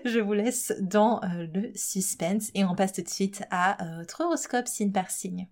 je 0.09 0.19
vous 0.19 0.33
laisse 0.33 0.73
dans 0.81 1.21
euh, 1.23 1.47
le 1.53 1.71
suspense 1.75 2.49
et 2.53 2.63
on 2.65 2.75
passe 2.75 2.93
tout 2.93 3.01
de 3.01 3.09
suite 3.09 3.43
à 3.51 3.83
euh, 3.83 3.97
votre 3.99 4.21
horoscope 4.21 4.67
signe 4.67 4.91
par 4.91 5.09
signe. 5.11 5.47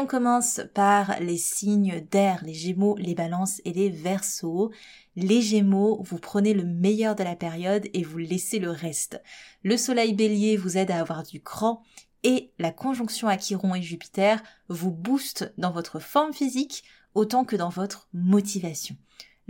On 0.00 0.06
commence 0.06 0.60
par 0.74 1.20
les 1.20 1.36
signes 1.36 2.00
d'air, 2.10 2.42
les 2.42 2.54
gémeaux, 2.54 2.96
les 2.96 3.14
balances 3.14 3.60
et 3.66 3.72
les 3.72 3.90
versos. 3.90 4.70
Les 5.14 5.42
gémeaux, 5.42 6.02
vous 6.02 6.18
prenez 6.18 6.54
le 6.54 6.64
meilleur 6.64 7.14
de 7.14 7.22
la 7.22 7.36
période 7.36 7.86
et 7.92 8.02
vous 8.02 8.18
laissez 8.18 8.58
le 8.58 8.70
reste. 8.70 9.22
Le 9.62 9.76
soleil 9.76 10.14
bélier 10.14 10.56
vous 10.56 10.78
aide 10.78 10.90
à 10.90 11.00
avoir 11.00 11.22
du 11.22 11.42
cran 11.42 11.82
et 12.22 12.52
la 12.58 12.70
conjonction 12.70 13.28
à 13.28 13.36
et 13.36 13.82
Jupiter 13.82 14.42
vous 14.68 14.90
booste 14.90 15.52
dans 15.58 15.70
votre 15.70 15.98
forme 15.98 16.32
physique 16.32 16.84
autant 17.14 17.44
que 17.44 17.56
dans 17.56 17.68
votre 17.68 18.08
motivation. 18.14 18.96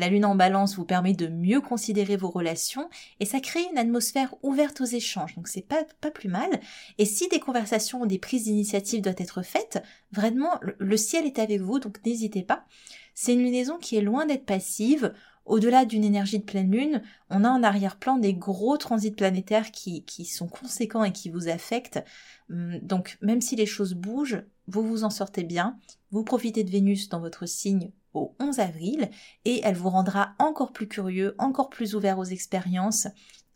La 0.00 0.08
lune 0.08 0.24
en 0.24 0.34
balance 0.34 0.76
vous 0.76 0.86
permet 0.86 1.12
de 1.12 1.26
mieux 1.26 1.60
considérer 1.60 2.16
vos 2.16 2.30
relations 2.30 2.88
et 3.20 3.26
ça 3.26 3.38
crée 3.38 3.66
une 3.70 3.76
atmosphère 3.76 4.34
ouverte 4.42 4.80
aux 4.80 4.86
échanges. 4.86 5.34
Donc 5.34 5.46
c'est 5.46 5.60
pas, 5.60 5.84
pas 6.00 6.10
plus 6.10 6.30
mal. 6.30 6.48
Et 6.96 7.04
si 7.04 7.28
des 7.28 7.38
conversations 7.38 8.00
ou 8.00 8.06
des 8.06 8.18
prises 8.18 8.44
d'initiative 8.44 9.02
doivent 9.02 9.16
être 9.18 9.42
faites, 9.42 9.82
vraiment, 10.10 10.58
le 10.78 10.96
ciel 10.96 11.26
est 11.26 11.38
avec 11.38 11.60
vous, 11.60 11.80
donc 11.80 11.98
n'hésitez 12.06 12.42
pas. 12.42 12.64
C'est 13.14 13.34
une 13.34 13.42
lunaison 13.42 13.76
qui 13.76 13.96
est 13.96 14.00
loin 14.00 14.24
d'être 14.24 14.46
passive. 14.46 15.12
Au-delà 15.44 15.84
d'une 15.84 16.04
énergie 16.04 16.38
de 16.38 16.44
pleine 16.44 16.70
lune, 16.70 17.02
on 17.28 17.44
a 17.44 17.50
en 17.50 17.62
arrière-plan 17.62 18.16
des 18.16 18.32
gros 18.32 18.78
transits 18.78 19.10
planétaires 19.10 19.70
qui, 19.70 20.06
qui 20.06 20.24
sont 20.24 20.48
conséquents 20.48 21.04
et 21.04 21.12
qui 21.12 21.28
vous 21.28 21.48
affectent. 21.48 22.02
Hum, 22.48 22.78
donc 22.78 23.18
même 23.20 23.42
si 23.42 23.54
les 23.54 23.66
choses 23.66 23.92
bougent, 23.92 24.44
vous 24.66 24.82
vous 24.82 25.04
en 25.04 25.10
sortez 25.10 25.44
bien. 25.44 25.78
Vous 26.10 26.24
profitez 26.24 26.64
de 26.64 26.70
Vénus 26.70 27.10
dans 27.10 27.20
votre 27.20 27.44
signe 27.44 27.92
au 28.14 28.34
11 28.40 28.58
avril 28.60 29.10
et 29.44 29.60
elle 29.64 29.76
vous 29.76 29.90
rendra 29.90 30.34
encore 30.38 30.72
plus 30.72 30.88
curieux, 30.88 31.34
encore 31.38 31.70
plus 31.70 31.94
ouvert 31.94 32.18
aux 32.18 32.24
expériences. 32.24 33.06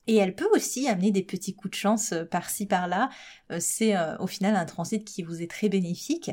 Et 0.07 0.17
elle 0.17 0.35
peut 0.35 0.49
aussi 0.55 0.89
amener 0.89 1.11
des 1.11 1.23
petits 1.23 1.55
coups 1.55 1.73
de 1.73 1.77
chance 1.77 2.13
euh, 2.13 2.25
par-ci 2.25 2.67
par-là. 2.67 3.09
Euh, 3.51 3.59
c'est 3.61 3.97
euh, 3.97 4.17
au 4.19 4.27
final 4.27 4.55
un 4.57 4.67
transit 4.67 5.05
qui 5.05 5.23
vous 5.23 5.43
est 5.43 5.51
très 5.51 5.69
bénéfique. 5.69 6.31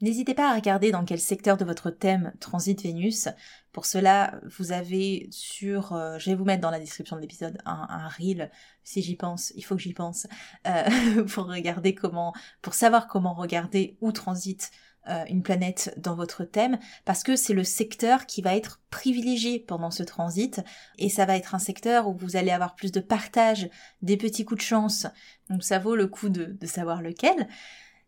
N'hésitez 0.00 0.32
pas 0.32 0.50
à 0.50 0.54
regarder 0.54 0.92
dans 0.92 1.04
quel 1.04 1.20
secteur 1.20 1.58
de 1.58 1.64
votre 1.66 1.90
thème 1.90 2.32
transite 2.40 2.82
Vénus. 2.82 3.28
Pour 3.70 3.84
cela, 3.84 4.40
vous 4.56 4.72
avez 4.72 5.28
sur, 5.30 5.90
je 6.18 6.30
vais 6.30 6.34
vous 6.34 6.46
mettre 6.46 6.62
dans 6.62 6.70
la 6.70 6.78
description 6.78 7.16
de 7.16 7.20
l'épisode 7.20 7.58
un, 7.66 8.08
reel, 8.08 8.50
si 8.82 9.02
j'y 9.02 9.14
pense, 9.14 9.52
il 9.56 9.62
faut 9.62 9.76
que 9.76 9.82
j'y 9.82 9.92
pense, 9.92 10.26
pour 11.34 11.44
regarder 11.44 11.94
comment, 11.94 12.32
pour 12.62 12.72
savoir 12.72 13.08
comment 13.08 13.34
regarder 13.34 13.98
où 14.00 14.10
transite 14.10 14.70
euh, 15.08 15.24
une 15.28 15.42
planète 15.42 15.94
dans 15.96 16.14
votre 16.14 16.44
thème 16.44 16.78
parce 17.04 17.22
que 17.22 17.36
c'est 17.36 17.54
le 17.54 17.64
secteur 17.64 18.26
qui 18.26 18.42
va 18.42 18.54
être 18.54 18.80
privilégié 18.90 19.58
pendant 19.58 19.90
ce 19.90 20.02
transit 20.02 20.60
et 20.98 21.08
ça 21.08 21.24
va 21.24 21.36
être 21.36 21.54
un 21.54 21.58
secteur 21.58 22.08
où 22.08 22.12
vous 22.12 22.36
allez 22.36 22.50
avoir 22.50 22.74
plus 22.74 22.92
de 22.92 23.00
partage, 23.00 23.70
des 24.02 24.16
petits 24.16 24.44
coups 24.44 24.60
de 24.60 24.66
chance, 24.66 25.06
donc 25.48 25.64
ça 25.64 25.78
vaut 25.78 25.96
le 25.96 26.06
coup 26.06 26.28
de, 26.28 26.56
de 26.60 26.66
savoir 26.66 27.00
lequel. 27.00 27.48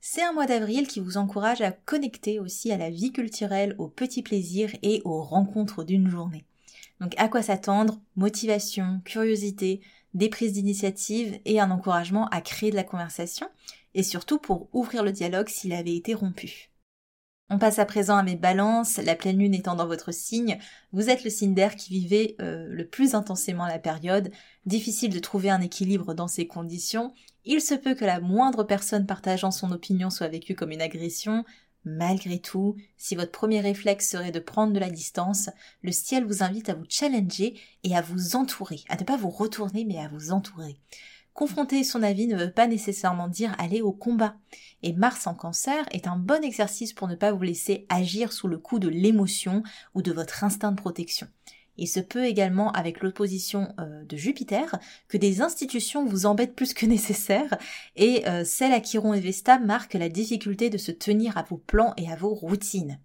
C'est 0.00 0.22
un 0.22 0.32
mois 0.32 0.46
d'avril 0.46 0.88
qui 0.88 1.00
vous 1.00 1.16
encourage 1.16 1.60
à 1.60 1.70
connecter 1.70 2.40
aussi 2.40 2.72
à 2.72 2.76
la 2.76 2.90
vie 2.90 3.12
culturelle, 3.12 3.76
aux 3.78 3.88
petits 3.88 4.22
plaisirs 4.22 4.74
et 4.82 5.00
aux 5.04 5.22
rencontres 5.22 5.84
d'une 5.84 6.10
journée. 6.10 6.44
Donc 7.00 7.14
à 7.18 7.28
quoi 7.28 7.40
s'attendre? 7.40 8.00
Motivation, 8.16 9.00
curiosité, 9.04 9.80
des 10.14 10.28
prises 10.28 10.52
d'initiative 10.52 11.40
et 11.44 11.60
un 11.60 11.70
encouragement 11.70 12.26
à 12.28 12.40
créer 12.40 12.70
de 12.70 12.76
la 12.76 12.84
conversation 12.84 13.48
et 13.94 14.02
surtout 14.02 14.38
pour 14.38 14.68
ouvrir 14.72 15.02
le 15.02 15.12
dialogue 15.12 15.48
s'il 15.48 15.72
avait 15.72 15.96
été 15.96 16.14
rompu. 16.14 16.71
On 17.50 17.58
passe 17.58 17.78
à 17.78 17.84
présent 17.84 18.16
à 18.16 18.22
mes 18.22 18.36
balances, 18.36 18.96
la 18.96 19.14
pleine 19.14 19.38
lune 19.38 19.54
étant 19.54 19.74
dans 19.74 19.86
votre 19.86 20.10
signe, 20.12 20.58
vous 20.92 21.10
êtes 21.10 21.22
le 21.22 21.28
signe 21.28 21.54
d'air 21.54 21.76
qui 21.76 21.90
vivait 21.90 22.34
euh, 22.40 22.66
le 22.70 22.86
plus 22.86 23.14
intensément 23.14 23.66
la 23.66 23.78
période, 23.78 24.30
difficile 24.64 25.12
de 25.12 25.18
trouver 25.18 25.50
un 25.50 25.60
équilibre 25.60 26.14
dans 26.14 26.28
ces 26.28 26.46
conditions, 26.46 27.12
il 27.44 27.60
se 27.60 27.74
peut 27.74 27.94
que 27.94 28.04
la 28.04 28.20
moindre 28.20 28.64
personne 28.64 29.06
partageant 29.06 29.50
son 29.50 29.70
opinion 29.72 30.08
soit 30.08 30.28
vécue 30.28 30.54
comme 30.54 30.70
une 30.70 30.80
agression, 30.80 31.44
malgré 31.84 32.38
tout, 32.38 32.76
si 32.96 33.16
votre 33.16 33.32
premier 33.32 33.60
réflexe 33.60 34.08
serait 34.08 34.32
de 34.32 34.38
prendre 34.38 34.72
de 34.72 34.78
la 34.78 34.90
distance, 34.90 35.50
le 35.82 35.92
ciel 35.92 36.24
vous 36.24 36.42
invite 36.42 36.68
à 36.68 36.74
vous 36.74 36.86
challenger 36.88 37.60
et 37.82 37.96
à 37.96 38.00
vous 38.00 38.36
entourer, 38.36 38.80
à 38.88 38.96
ne 38.96 39.04
pas 39.04 39.16
vous 39.16 39.30
retourner 39.30 39.84
mais 39.84 39.98
à 39.98 40.08
vous 40.08 40.32
entourer. 40.32 40.76
Confronter 41.34 41.82
son 41.82 42.02
avis 42.02 42.26
ne 42.26 42.36
veut 42.36 42.50
pas 42.50 42.66
nécessairement 42.66 43.28
dire 43.28 43.54
aller 43.58 43.80
au 43.80 43.92
combat. 43.92 44.36
Et 44.82 44.92
Mars 44.92 45.26
en 45.26 45.34
cancer 45.34 45.86
est 45.90 46.06
un 46.06 46.16
bon 46.16 46.44
exercice 46.44 46.92
pour 46.92 47.08
ne 47.08 47.14
pas 47.14 47.32
vous 47.32 47.42
laisser 47.42 47.86
agir 47.88 48.32
sous 48.32 48.48
le 48.48 48.58
coup 48.58 48.78
de 48.78 48.88
l'émotion 48.88 49.62
ou 49.94 50.02
de 50.02 50.12
votre 50.12 50.44
instinct 50.44 50.72
de 50.72 50.80
protection. 50.80 51.28
Il 51.78 51.88
se 51.88 52.00
peut 52.00 52.26
également 52.26 52.70
avec 52.72 53.00
l'opposition 53.00 53.74
euh, 53.80 54.04
de 54.04 54.16
Jupiter 54.16 54.78
que 55.08 55.16
des 55.16 55.40
institutions 55.40 56.04
vous 56.04 56.26
embêtent 56.26 56.54
plus 56.54 56.74
que 56.74 56.86
nécessaire 56.86 57.56
et 57.96 58.28
euh, 58.28 58.44
celle 58.44 58.72
à 58.72 58.80
Chiron 58.80 59.14
et 59.14 59.20
Vesta 59.20 59.58
marque 59.58 59.94
la 59.94 60.10
difficulté 60.10 60.68
de 60.68 60.78
se 60.78 60.92
tenir 60.92 61.38
à 61.38 61.42
vos 61.42 61.56
plans 61.56 61.94
et 61.96 62.10
à 62.10 62.16
vos 62.16 62.34
routines. 62.34 63.00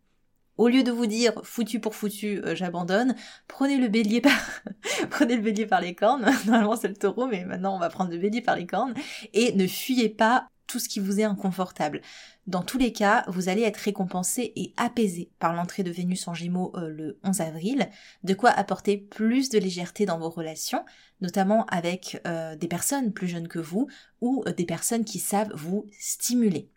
Au 0.58 0.68
lieu 0.68 0.84
de 0.84 0.92
vous 0.92 1.06
dire 1.06 1.34
foutu 1.44 1.80
pour 1.80 1.96
foutu, 1.96 2.42
euh, 2.44 2.56
j'abandonne, 2.56 3.16
prenez 3.48 3.78
le 3.78 3.88
bélier 3.88 4.22
par 4.22 4.34
prenez 5.10 5.36
le 5.36 5.42
bélier 5.42 5.66
par 5.66 5.82
les 5.82 5.96
cornes. 5.96 6.30
Normalement 6.46 6.76
c'est 6.76 6.88
le 6.88 6.96
taureau, 6.96 7.28
mais 7.28 7.46
maintenant 7.46 7.76
on 7.76 7.80
va 7.80 7.90
prendre 7.90 8.12
le 8.12 8.18
bélier 8.18 8.42
par 8.42 8.56
les 8.56 8.66
cornes 8.66 8.94
et 9.34 9.54
ne 9.54 9.68
fuyez 9.68 10.10
pas 10.10 10.50
tout 10.68 10.80
ce 10.80 10.90
qui 10.90 11.00
vous 11.00 11.20
est 11.20 11.24
inconfortable. 11.24 12.02
Dans 12.46 12.62
tous 12.62 12.78
les 12.78 12.92
cas, 12.92 13.24
vous 13.28 13.50
allez 13.50 13.64
être 13.64 13.78
récompensé 13.78 14.54
et 14.56 14.74
apaisé 14.78 15.32
par 15.40 15.54
l'entrée 15.54 15.84
de 15.84 15.92
Vénus 15.92 16.28
en 16.28 16.34
Gémeaux 16.34 16.74
euh, 16.76 16.90
le 16.90 17.20
11 17.24 17.42
avril, 17.42 17.90
de 18.24 18.34
quoi 18.34 18.50
apporter 18.50 18.98
plus 18.98 19.50
de 19.50 19.60
légèreté 19.60 20.06
dans 20.06 20.20
vos 20.20 20.30
relations, 20.30 20.84
notamment 21.22 21.66
avec 21.68 22.22
euh, 22.28 22.56
des 22.56 22.68
personnes 22.68 23.14
plus 23.14 23.28
jeunes 23.28 23.48
que 23.48 23.60
vous 23.60 23.88
ou 24.22 24.44
des 24.56 24.66
personnes 24.66 25.06
qui 25.06 25.20
savent 25.20 25.54
vous 25.56 25.86
stimuler. 26.00 26.70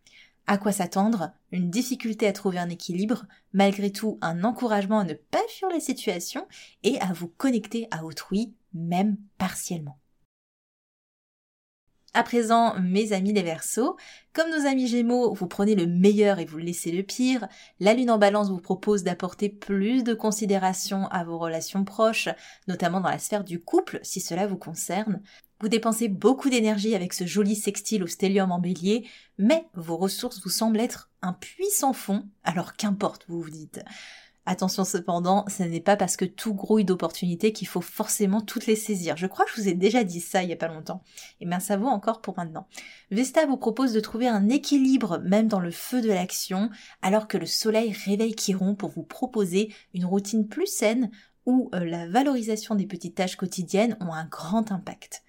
À 0.47 0.59
quoi 0.59 0.73
s'attendre? 0.73 1.33
Une 1.53 1.71
difficulté 1.71 2.27
à 2.27 2.33
trouver 2.33 2.59
un 2.59 2.69
équilibre, 2.69 3.27
malgré 3.53 3.93
tout 3.93 4.19
un 4.21 4.45
encouragement 4.45 4.99
à 4.99 5.05
ne 5.05 5.15
pas 5.15 5.39
fuir 5.49 5.69
la 5.71 5.81
situation 5.81 6.47
et 6.83 7.01
à 7.01 7.13
vous 7.13 7.29
connecter 7.29 7.87
à 7.91 8.05
autrui, 8.05 8.55
même 8.75 9.17
partiellement. 9.39 10.01
À 12.13 12.25
présent, 12.25 12.75
mes 12.81 13.13
amis 13.13 13.33
les 13.33 13.43
Verseaux, 13.43 13.97
comme 14.33 14.51
nos 14.51 14.67
amis 14.67 14.89
Gémeaux, 14.89 15.33
vous 15.33 15.47
prenez 15.47 15.77
le 15.77 15.87
meilleur 15.87 16.41
et 16.41 16.45
vous 16.45 16.59
laissez 16.59 16.91
le 16.91 17.05
pire. 17.05 17.47
La 17.79 17.95
Lune 17.95 18.11
en 18.11 18.19
Balance 18.19 18.51
vous 18.51 18.61
propose 18.61 19.05
d'apporter 19.05 19.49
plus 19.49 20.03
de 20.03 20.13
considération 20.13 21.07
à 21.07 21.23
vos 21.23 21.39
relations 21.39 21.85
proches, 21.85 22.29
notamment 22.67 23.01
dans 23.01 23.11
la 23.11 23.21
sphère 23.21 23.45
du 23.45 23.63
couple, 23.63 24.01
si 24.03 24.21
cela 24.21 24.49
vous 24.49 24.59
concerne. 24.59 25.23
Vous 25.61 25.69
dépensez 25.69 26.09
beaucoup 26.09 26.49
d'énergie 26.49 26.95
avec 26.95 27.13
ce 27.13 27.27
joli 27.27 27.55
sextile 27.55 28.03
au 28.03 28.07
stellium 28.07 28.51
en 28.51 28.59
bélier, 28.59 29.07
mais 29.37 29.67
vos 29.75 29.99
ressources 29.99 30.43
vous 30.43 30.49
semblent 30.49 30.81
être 30.81 31.11
un 31.21 31.35
puissant 31.35 31.93
fond, 31.93 32.27
alors 32.45 32.77
qu'importe, 32.77 33.27
vous 33.29 33.43
vous 33.43 33.51
dites. 33.51 33.83
Attention 34.47 34.85
cependant, 34.85 35.45
ce 35.49 35.63
n'est 35.63 35.83
pas 35.83 35.99
parce 35.99 36.17
que 36.17 36.25
tout 36.25 36.55
grouille 36.55 36.87
d'opportunités 36.87 37.53
qu'il 37.53 37.69
faut 37.69 37.83
forcément 37.83 38.41
toutes 38.41 38.67
les 38.67 38.75
saisir. 38.75 39.19
Je 39.19 39.27
crois 39.27 39.45
que 39.45 39.51
je 39.55 39.61
vous 39.61 39.69
ai 39.69 39.75
déjà 39.75 40.03
dit 40.03 40.21
ça 40.21 40.43
il 40.43 40.49
y 40.49 40.53
a 40.55 40.57
pas 40.57 40.69
longtemps. 40.69 41.03
Et 41.41 41.45
eh 41.45 41.47
bien 41.47 41.61
ça 41.61 41.77
vaut 41.77 41.89
encore 41.89 42.23
pour 42.23 42.39
maintenant. 42.39 42.67
Vesta 43.11 43.45
vous 43.45 43.59
propose 43.59 43.93
de 43.93 44.01
trouver 44.01 44.29
un 44.29 44.49
équilibre 44.49 45.19
même 45.19 45.47
dans 45.47 45.61
le 45.61 45.71
feu 45.71 46.01
de 46.01 46.09
l'action, 46.09 46.71
alors 47.03 47.29
que 47.29 47.37
le 47.37 47.45
soleil 47.45 47.93
réveille 48.07 48.35
Chiron 48.35 48.75
pour 48.75 48.91
vous 48.91 49.03
proposer 49.03 49.75
une 49.93 50.07
routine 50.07 50.49
plus 50.49 50.67
saine 50.67 51.11
où 51.45 51.71
euh, 51.75 51.85
la 51.85 52.09
valorisation 52.09 52.75
des 52.75 52.87
petites 52.87 53.17
tâches 53.17 53.37
quotidiennes 53.37 53.99
ont 54.01 54.13
un 54.13 54.25
grand 54.25 54.73
impact. 54.73 55.23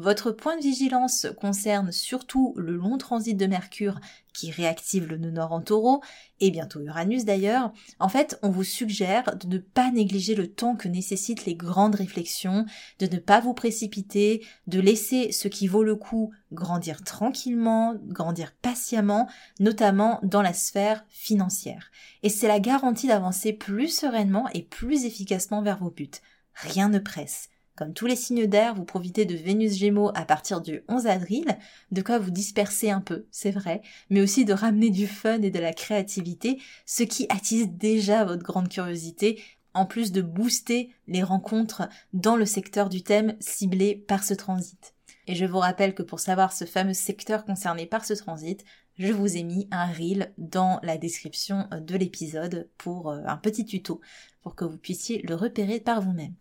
Votre 0.00 0.30
point 0.30 0.56
de 0.56 0.62
vigilance 0.62 1.26
concerne 1.38 1.92
surtout 1.92 2.54
le 2.56 2.74
long 2.74 2.96
transit 2.96 3.36
de 3.36 3.44
Mercure 3.44 4.00
qui 4.32 4.50
réactive 4.50 5.06
le 5.06 5.18
nœud 5.18 5.30
nord 5.30 5.52
en 5.52 5.60
taureau, 5.60 6.00
et 6.40 6.50
bientôt 6.50 6.80
Uranus 6.80 7.26
d'ailleurs. 7.26 7.70
En 7.98 8.08
fait, 8.08 8.38
on 8.40 8.48
vous 8.48 8.64
suggère 8.64 9.36
de 9.36 9.46
ne 9.46 9.58
pas 9.58 9.90
négliger 9.90 10.34
le 10.34 10.46
temps 10.46 10.74
que 10.74 10.88
nécessitent 10.88 11.44
les 11.44 11.54
grandes 11.54 11.96
réflexions, 11.96 12.64
de 12.98 13.14
ne 13.14 13.18
pas 13.18 13.40
vous 13.40 13.52
précipiter, 13.52 14.42
de 14.68 14.80
laisser 14.80 15.32
ce 15.32 15.48
qui 15.48 15.66
vaut 15.66 15.84
le 15.84 15.96
coup 15.96 16.32
grandir 16.50 17.04
tranquillement, 17.04 17.94
grandir 18.06 18.52
patiemment, 18.52 19.28
notamment 19.58 20.18
dans 20.22 20.40
la 20.40 20.54
sphère 20.54 21.04
financière. 21.10 21.90
Et 22.22 22.30
c'est 22.30 22.48
la 22.48 22.58
garantie 22.58 23.08
d'avancer 23.08 23.52
plus 23.52 23.88
sereinement 23.88 24.48
et 24.54 24.62
plus 24.62 25.04
efficacement 25.04 25.60
vers 25.60 25.76
vos 25.76 25.90
buts. 25.90 26.08
Rien 26.54 26.88
ne 26.88 26.98
presse. 27.00 27.49
Comme 27.76 27.94
tous 27.94 28.06
les 28.06 28.16
signes 28.16 28.46
d'air, 28.46 28.74
vous 28.74 28.84
profitez 28.84 29.24
de 29.24 29.34
Vénus 29.34 29.74
Gémeaux 29.76 30.10
à 30.14 30.24
partir 30.24 30.60
du 30.60 30.82
11 30.88 31.06
avril, 31.06 31.46
de 31.92 32.02
quoi 32.02 32.18
vous 32.18 32.30
disperser 32.30 32.90
un 32.90 33.00
peu, 33.00 33.26
c'est 33.30 33.50
vrai, 33.50 33.80
mais 34.10 34.20
aussi 34.20 34.44
de 34.44 34.52
ramener 34.52 34.90
du 34.90 35.06
fun 35.06 35.40
et 35.40 35.50
de 35.50 35.58
la 35.58 35.72
créativité, 35.72 36.60
ce 36.84 37.02
qui 37.04 37.26
attise 37.30 37.70
déjà 37.70 38.24
votre 38.24 38.42
grande 38.42 38.68
curiosité, 38.68 39.40
en 39.72 39.86
plus 39.86 40.12
de 40.12 40.20
booster 40.20 40.90
les 41.06 41.22
rencontres 41.22 41.88
dans 42.12 42.36
le 42.36 42.44
secteur 42.44 42.88
du 42.88 43.02
thème 43.02 43.36
ciblé 43.40 43.94
par 43.94 44.24
ce 44.24 44.34
transit. 44.34 44.94
Et 45.26 45.34
je 45.34 45.44
vous 45.44 45.58
rappelle 45.58 45.94
que 45.94 46.02
pour 46.02 46.18
savoir 46.18 46.52
ce 46.52 46.64
fameux 46.64 46.94
secteur 46.94 47.44
concerné 47.44 47.86
par 47.86 48.04
ce 48.04 48.14
transit, 48.14 48.64
je 48.98 49.12
vous 49.12 49.36
ai 49.36 49.42
mis 49.42 49.68
un 49.70 49.86
reel 49.86 50.32
dans 50.38 50.80
la 50.82 50.98
description 50.98 51.68
de 51.72 51.96
l'épisode 51.96 52.68
pour 52.76 53.10
euh, 53.10 53.22
un 53.26 53.36
petit 53.36 53.64
tuto 53.64 54.00
pour 54.42 54.54
que 54.54 54.64
vous 54.64 54.76
puissiez 54.76 55.22
le 55.22 55.34
repérer 55.34 55.80
par 55.80 56.00
vous-même. 56.00 56.34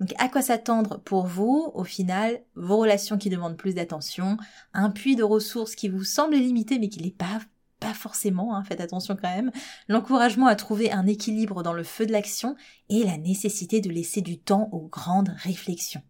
Donc 0.00 0.12
à 0.18 0.28
quoi 0.28 0.42
s'attendre 0.42 1.00
pour 1.00 1.26
vous 1.26 1.70
Au 1.74 1.84
final, 1.84 2.40
vos 2.54 2.78
relations 2.78 3.18
qui 3.18 3.30
demandent 3.30 3.56
plus 3.56 3.74
d'attention, 3.74 4.36
un 4.72 4.90
puits 4.90 5.16
de 5.16 5.22
ressources 5.22 5.74
qui 5.74 5.88
vous 5.88 6.04
semble 6.04 6.36
limité 6.36 6.78
mais 6.78 6.88
qui 6.88 7.02
n'est 7.02 7.10
pas 7.10 7.40
pas 7.80 7.94
forcément, 7.94 8.54
hein, 8.54 8.62
faites 8.62 8.80
attention 8.80 9.16
quand 9.16 9.34
même, 9.34 9.50
l'encouragement 9.88 10.46
à 10.46 10.54
trouver 10.54 10.92
un 10.92 11.06
équilibre 11.06 11.62
dans 11.62 11.72
le 11.72 11.82
feu 11.82 12.04
de 12.04 12.12
l'action 12.12 12.54
et 12.90 13.04
la 13.04 13.16
nécessité 13.16 13.80
de 13.80 13.90
laisser 13.90 14.20
du 14.20 14.38
temps 14.38 14.68
aux 14.72 14.86
grandes 14.86 15.34
réflexions. 15.38 16.02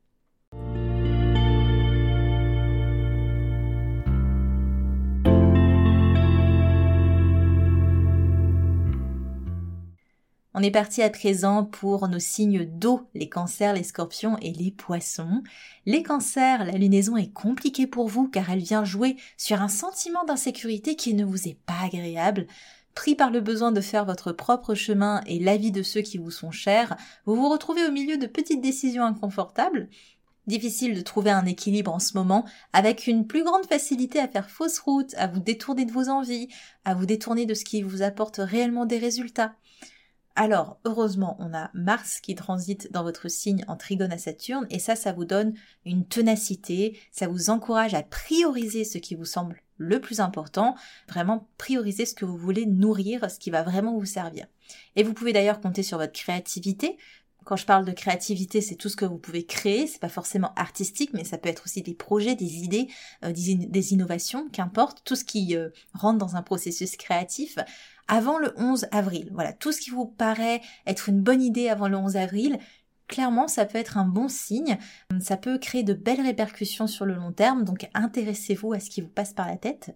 On 10.61 10.63
est 10.63 10.71
parti 10.71 11.01
à 11.01 11.09
présent 11.09 11.65
pour 11.65 12.07
nos 12.09 12.19
signes 12.19 12.67
d'eau, 12.67 13.09
les 13.15 13.31
cancers, 13.31 13.73
les 13.73 13.83
scorpions 13.83 14.37
et 14.43 14.53
les 14.53 14.71
poissons. 14.71 15.43
Les 15.87 16.03
cancers, 16.03 16.67
la 16.67 16.73
lunaison 16.73 17.17
est 17.17 17.33
compliquée 17.33 17.87
pour 17.87 18.09
vous 18.09 18.29
car 18.29 18.51
elle 18.51 18.61
vient 18.61 18.85
jouer 18.85 19.17
sur 19.39 19.63
un 19.63 19.69
sentiment 19.69 20.23
d'insécurité 20.25 20.97
qui 20.97 21.15
ne 21.15 21.25
vous 21.25 21.49
est 21.49 21.57
pas 21.65 21.87
agréable. 21.87 22.47
Pris 22.95 23.15
par 23.15 23.31
le 23.31 23.41
besoin 23.41 23.73
de 23.73 23.81
faire 23.81 24.05
votre 24.05 24.33
propre 24.33 24.75
chemin 24.75 25.23
et 25.25 25.39
l'avis 25.39 25.73
de 25.73 25.83
ceux 25.83 26.03
qui 26.03 26.19
vous 26.19 26.31
sont 26.31 26.51
chers, 26.51 26.95
vous 27.25 27.37
vous 27.37 27.49
retrouvez 27.49 27.87
au 27.87 27.91
milieu 27.91 28.19
de 28.19 28.27
petites 28.27 28.61
décisions 28.61 29.05
inconfortables. 29.05 29.89
Difficile 30.47 30.95
de 30.95 31.01
trouver 31.01 31.31
un 31.31 31.47
équilibre 31.47 31.95
en 31.95 32.01
ce 32.01 32.19
moment, 32.19 32.45
avec 32.75 33.07
une 33.07 33.27
plus 33.27 33.45
grande 33.45 33.65
facilité 33.65 34.19
à 34.21 34.29
faire 34.29 34.51
fausse 34.51 34.79
route, 34.79 35.15
à 35.17 35.27
vous 35.27 35.41
détourner 35.41 35.87
de 35.87 35.93
vos 35.93 36.11
envies, 36.11 36.49
à 36.85 36.93
vous 36.93 37.07
détourner 37.07 37.47
de 37.47 37.55
ce 37.55 37.65
qui 37.65 37.81
vous 37.81 38.03
apporte 38.03 38.43
réellement 38.45 38.85
des 38.85 38.99
résultats. 38.99 39.55
Alors, 40.37 40.79
heureusement, 40.85 41.37
on 41.41 41.53
a 41.55 41.71
Mars 41.75 42.21
qui 42.21 42.35
transite 42.35 42.93
dans 42.93 43.03
votre 43.03 43.29
signe 43.29 43.65
en 43.69 43.77
trigone 43.77 44.13
à 44.13 44.19
Saturne, 44.19 44.67
et 44.71 44.79
ça, 44.79 44.97
ça 44.97 45.13
vous 45.13 45.25
donne 45.25 45.55
une 45.85 46.07
tenacité, 46.07 46.99
ça 47.11 47.29
vous 47.29 47.51
encourage 47.51 47.95
à 47.95 48.03
prioriser 48.03 48.85
ce 48.85 48.99
qui 48.99 49.15
vous 49.15 49.25
semble 49.25 49.61
le 49.77 50.01
plus 50.01 50.21
important, 50.21 50.77
vraiment 51.09 51.49
prioriser 51.59 52.05
ce 52.05 52.15
que 52.15 52.27
vous 52.27 52.37
voulez 52.37 52.67
nourrir, 52.67 53.31
ce 53.31 53.39
qui 53.39 53.51
va 53.51 53.63
vraiment 53.63 53.99
vous 53.99 54.05
servir. 54.05 54.47
Et 54.95 55.03
vous 55.03 55.15
pouvez 55.15 55.33
d'ailleurs 55.33 55.61
compter 55.61 55.83
sur 55.83 55.99
votre 55.99 56.13
créativité. 56.13 56.99
Quand 57.45 57.57
je 57.57 57.65
parle 57.65 57.87
de 57.87 57.93
créativité, 57.93 58.61
c'est 58.61 58.75
tout 58.75 58.91
ce 58.91 58.97
que 58.97 59.07
vous 59.07 59.17
pouvez 59.17 59.47
créer, 59.47 59.87
c'est 59.87 59.99
pas 59.99 60.11
forcément 60.11 60.53
artistique, 60.55 61.11
mais 61.15 61.25
ça 61.25 61.39
peut 61.39 61.49
être 61.49 61.65
aussi 61.65 61.81
des 61.81 61.95
projets, 61.95 62.35
des 62.35 62.59
idées, 62.59 62.89
euh, 63.25 63.33
des, 63.33 63.93
innovations, 63.95 64.49
qu'importe, 64.51 65.01
tout 65.05 65.17
ce 65.17 65.25
qui 65.25 65.57
euh, 65.57 65.71
rentre 65.95 66.19
dans 66.19 66.37
un 66.37 66.43
processus 66.43 66.97
créatif 66.97 67.59
avant 68.11 68.39
le 68.39 68.53
11 68.57 68.87
avril. 68.91 69.31
Voilà, 69.33 69.53
tout 69.53 69.71
ce 69.71 69.81
qui 69.81 69.91
vous 69.91 70.05
paraît 70.05 70.61
être 70.85 71.09
une 71.09 71.23
bonne 71.23 71.41
idée 71.41 71.69
avant 71.69 71.89
le 71.89 71.97
11 71.97 72.17
avril, 72.17 72.59
clairement 73.07 73.47
ça 73.47 73.65
peut 73.65 73.79
être 73.79 73.99
un 73.99 74.05
bon 74.05 74.29
signe, 74.29 74.79
ça 75.21 75.37
peut 75.37 75.59
créer 75.59 75.85
de 75.85 75.95
belles 75.95 76.21
répercussions 76.21 76.89
sur 76.89 77.07
le 77.07 77.15
long 77.15 77.33
terme, 77.33 77.65
donc 77.65 77.89
intéressez-vous 77.95 78.73
à 78.73 78.81
ce 78.81 78.91
qui 78.91 79.01
vous 79.01 79.09
passe 79.09 79.33
par 79.33 79.47
la 79.47 79.57
tête. 79.57 79.95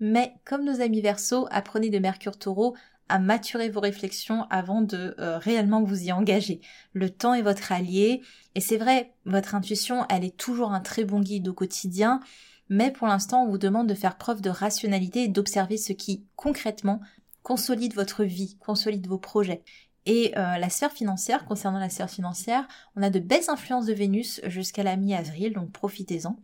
Mais 0.00 0.34
comme 0.44 0.64
nos 0.64 0.80
amis 0.80 1.00
Verseau, 1.00 1.46
apprenez 1.52 1.90
de 1.90 2.00
Mercure 2.00 2.38
Taureau 2.38 2.74
à 3.08 3.20
maturer 3.20 3.70
vos 3.70 3.80
réflexions 3.80 4.46
avant 4.50 4.80
de 4.80 5.14
euh, 5.20 5.38
réellement 5.38 5.84
vous 5.84 6.04
y 6.04 6.10
engager. 6.10 6.60
Le 6.92 7.08
temps 7.08 7.34
est 7.34 7.42
votre 7.42 7.70
allié, 7.70 8.22
et 8.56 8.60
c'est 8.60 8.78
vrai, 8.78 9.12
votre 9.26 9.54
intuition, 9.54 10.06
elle 10.10 10.24
est 10.24 10.36
toujours 10.36 10.72
un 10.72 10.80
très 10.80 11.04
bon 11.04 11.20
guide 11.20 11.46
au 11.46 11.52
quotidien, 11.52 12.20
mais 12.68 12.90
pour 12.90 13.06
l'instant, 13.06 13.44
on 13.44 13.48
vous 13.48 13.58
demande 13.58 13.88
de 13.88 13.94
faire 13.94 14.16
preuve 14.16 14.40
de 14.40 14.50
rationalité 14.50 15.24
et 15.24 15.28
d'observer 15.28 15.76
ce 15.76 15.92
qui, 15.92 16.24
concrètement, 16.34 17.00
consolide 17.44 17.94
votre 17.94 18.24
vie, 18.24 18.56
consolide 18.58 19.06
vos 19.06 19.18
projets. 19.18 19.62
Et 20.06 20.36
euh, 20.36 20.58
la 20.58 20.68
sphère 20.70 20.92
financière, 20.92 21.44
concernant 21.44 21.78
la 21.78 21.88
sphère 21.88 22.10
financière, 22.10 22.66
on 22.96 23.02
a 23.02 23.10
de 23.10 23.20
belles 23.20 23.48
influences 23.48 23.86
de 23.86 23.92
Vénus 23.92 24.40
jusqu'à 24.46 24.82
la 24.82 24.96
mi-avril, 24.96 25.52
donc 25.52 25.70
profitez-en. 25.70 26.36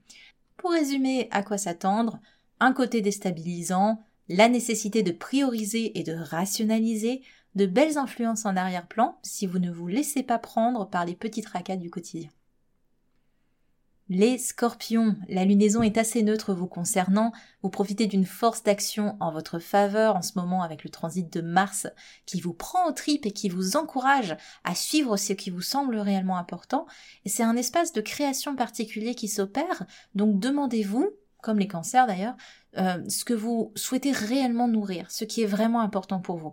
Pour 0.56 0.70
résumer 0.70 1.28
à 1.32 1.42
quoi 1.42 1.58
s'attendre, 1.58 2.20
un 2.60 2.72
côté 2.72 3.00
déstabilisant, 3.00 4.02
la 4.28 4.48
nécessité 4.48 5.02
de 5.02 5.10
prioriser 5.10 5.98
et 5.98 6.04
de 6.04 6.14
rationaliser, 6.14 7.22
de 7.54 7.66
belles 7.66 7.98
influences 7.98 8.46
en 8.46 8.56
arrière-plan 8.56 9.18
si 9.22 9.46
vous 9.46 9.58
ne 9.58 9.72
vous 9.72 9.88
laissez 9.88 10.22
pas 10.22 10.38
prendre 10.38 10.88
par 10.88 11.04
les 11.04 11.16
petits 11.16 11.42
tracas 11.42 11.76
du 11.76 11.90
quotidien. 11.90 12.30
Les 14.12 14.38
scorpions, 14.38 15.14
la 15.28 15.44
lunaison 15.44 15.82
est 15.82 15.96
assez 15.96 16.24
neutre 16.24 16.52
vous 16.52 16.66
concernant, 16.66 17.30
vous 17.62 17.70
profitez 17.70 18.08
d'une 18.08 18.26
force 18.26 18.64
d'action 18.64 19.16
en 19.20 19.30
votre 19.30 19.60
faveur 19.60 20.16
en 20.16 20.22
ce 20.22 20.32
moment 20.34 20.64
avec 20.64 20.82
le 20.82 20.90
transit 20.90 21.32
de 21.32 21.40
Mars 21.40 21.86
qui 22.26 22.40
vous 22.40 22.52
prend 22.52 22.88
au 22.88 22.92
tripes 22.92 23.24
et 23.26 23.30
qui 23.30 23.48
vous 23.48 23.76
encourage 23.76 24.36
à 24.64 24.74
suivre 24.74 25.16
ce 25.16 25.32
qui 25.32 25.50
vous 25.50 25.62
semble 25.62 25.96
réellement 25.96 26.38
important, 26.38 26.86
et 27.24 27.28
c'est 27.28 27.44
un 27.44 27.54
espace 27.54 27.92
de 27.92 28.00
création 28.00 28.56
particulier 28.56 29.14
qui 29.14 29.28
s'opère, 29.28 29.86
donc 30.16 30.40
demandez-vous, 30.40 31.10
comme 31.40 31.60
les 31.60 31.68
cancers 31.68 32.08
d'ailleurs, 32.08 32.34
euh, 32.78 32.98
ce 33.08 33.24
que 33.24 33.32
vous 33.34 33.70
souhaitez 33.76 34.10
réellement 34.10 34.66
nourrir, 34.66 35.08
ce 35.08 35.24
qui 35.24 35.42
est 35.42 35.46
vraiment 35.46 35.82
important 35.82 36.18
pour 36.18 36.36
vous. 36.36 36.52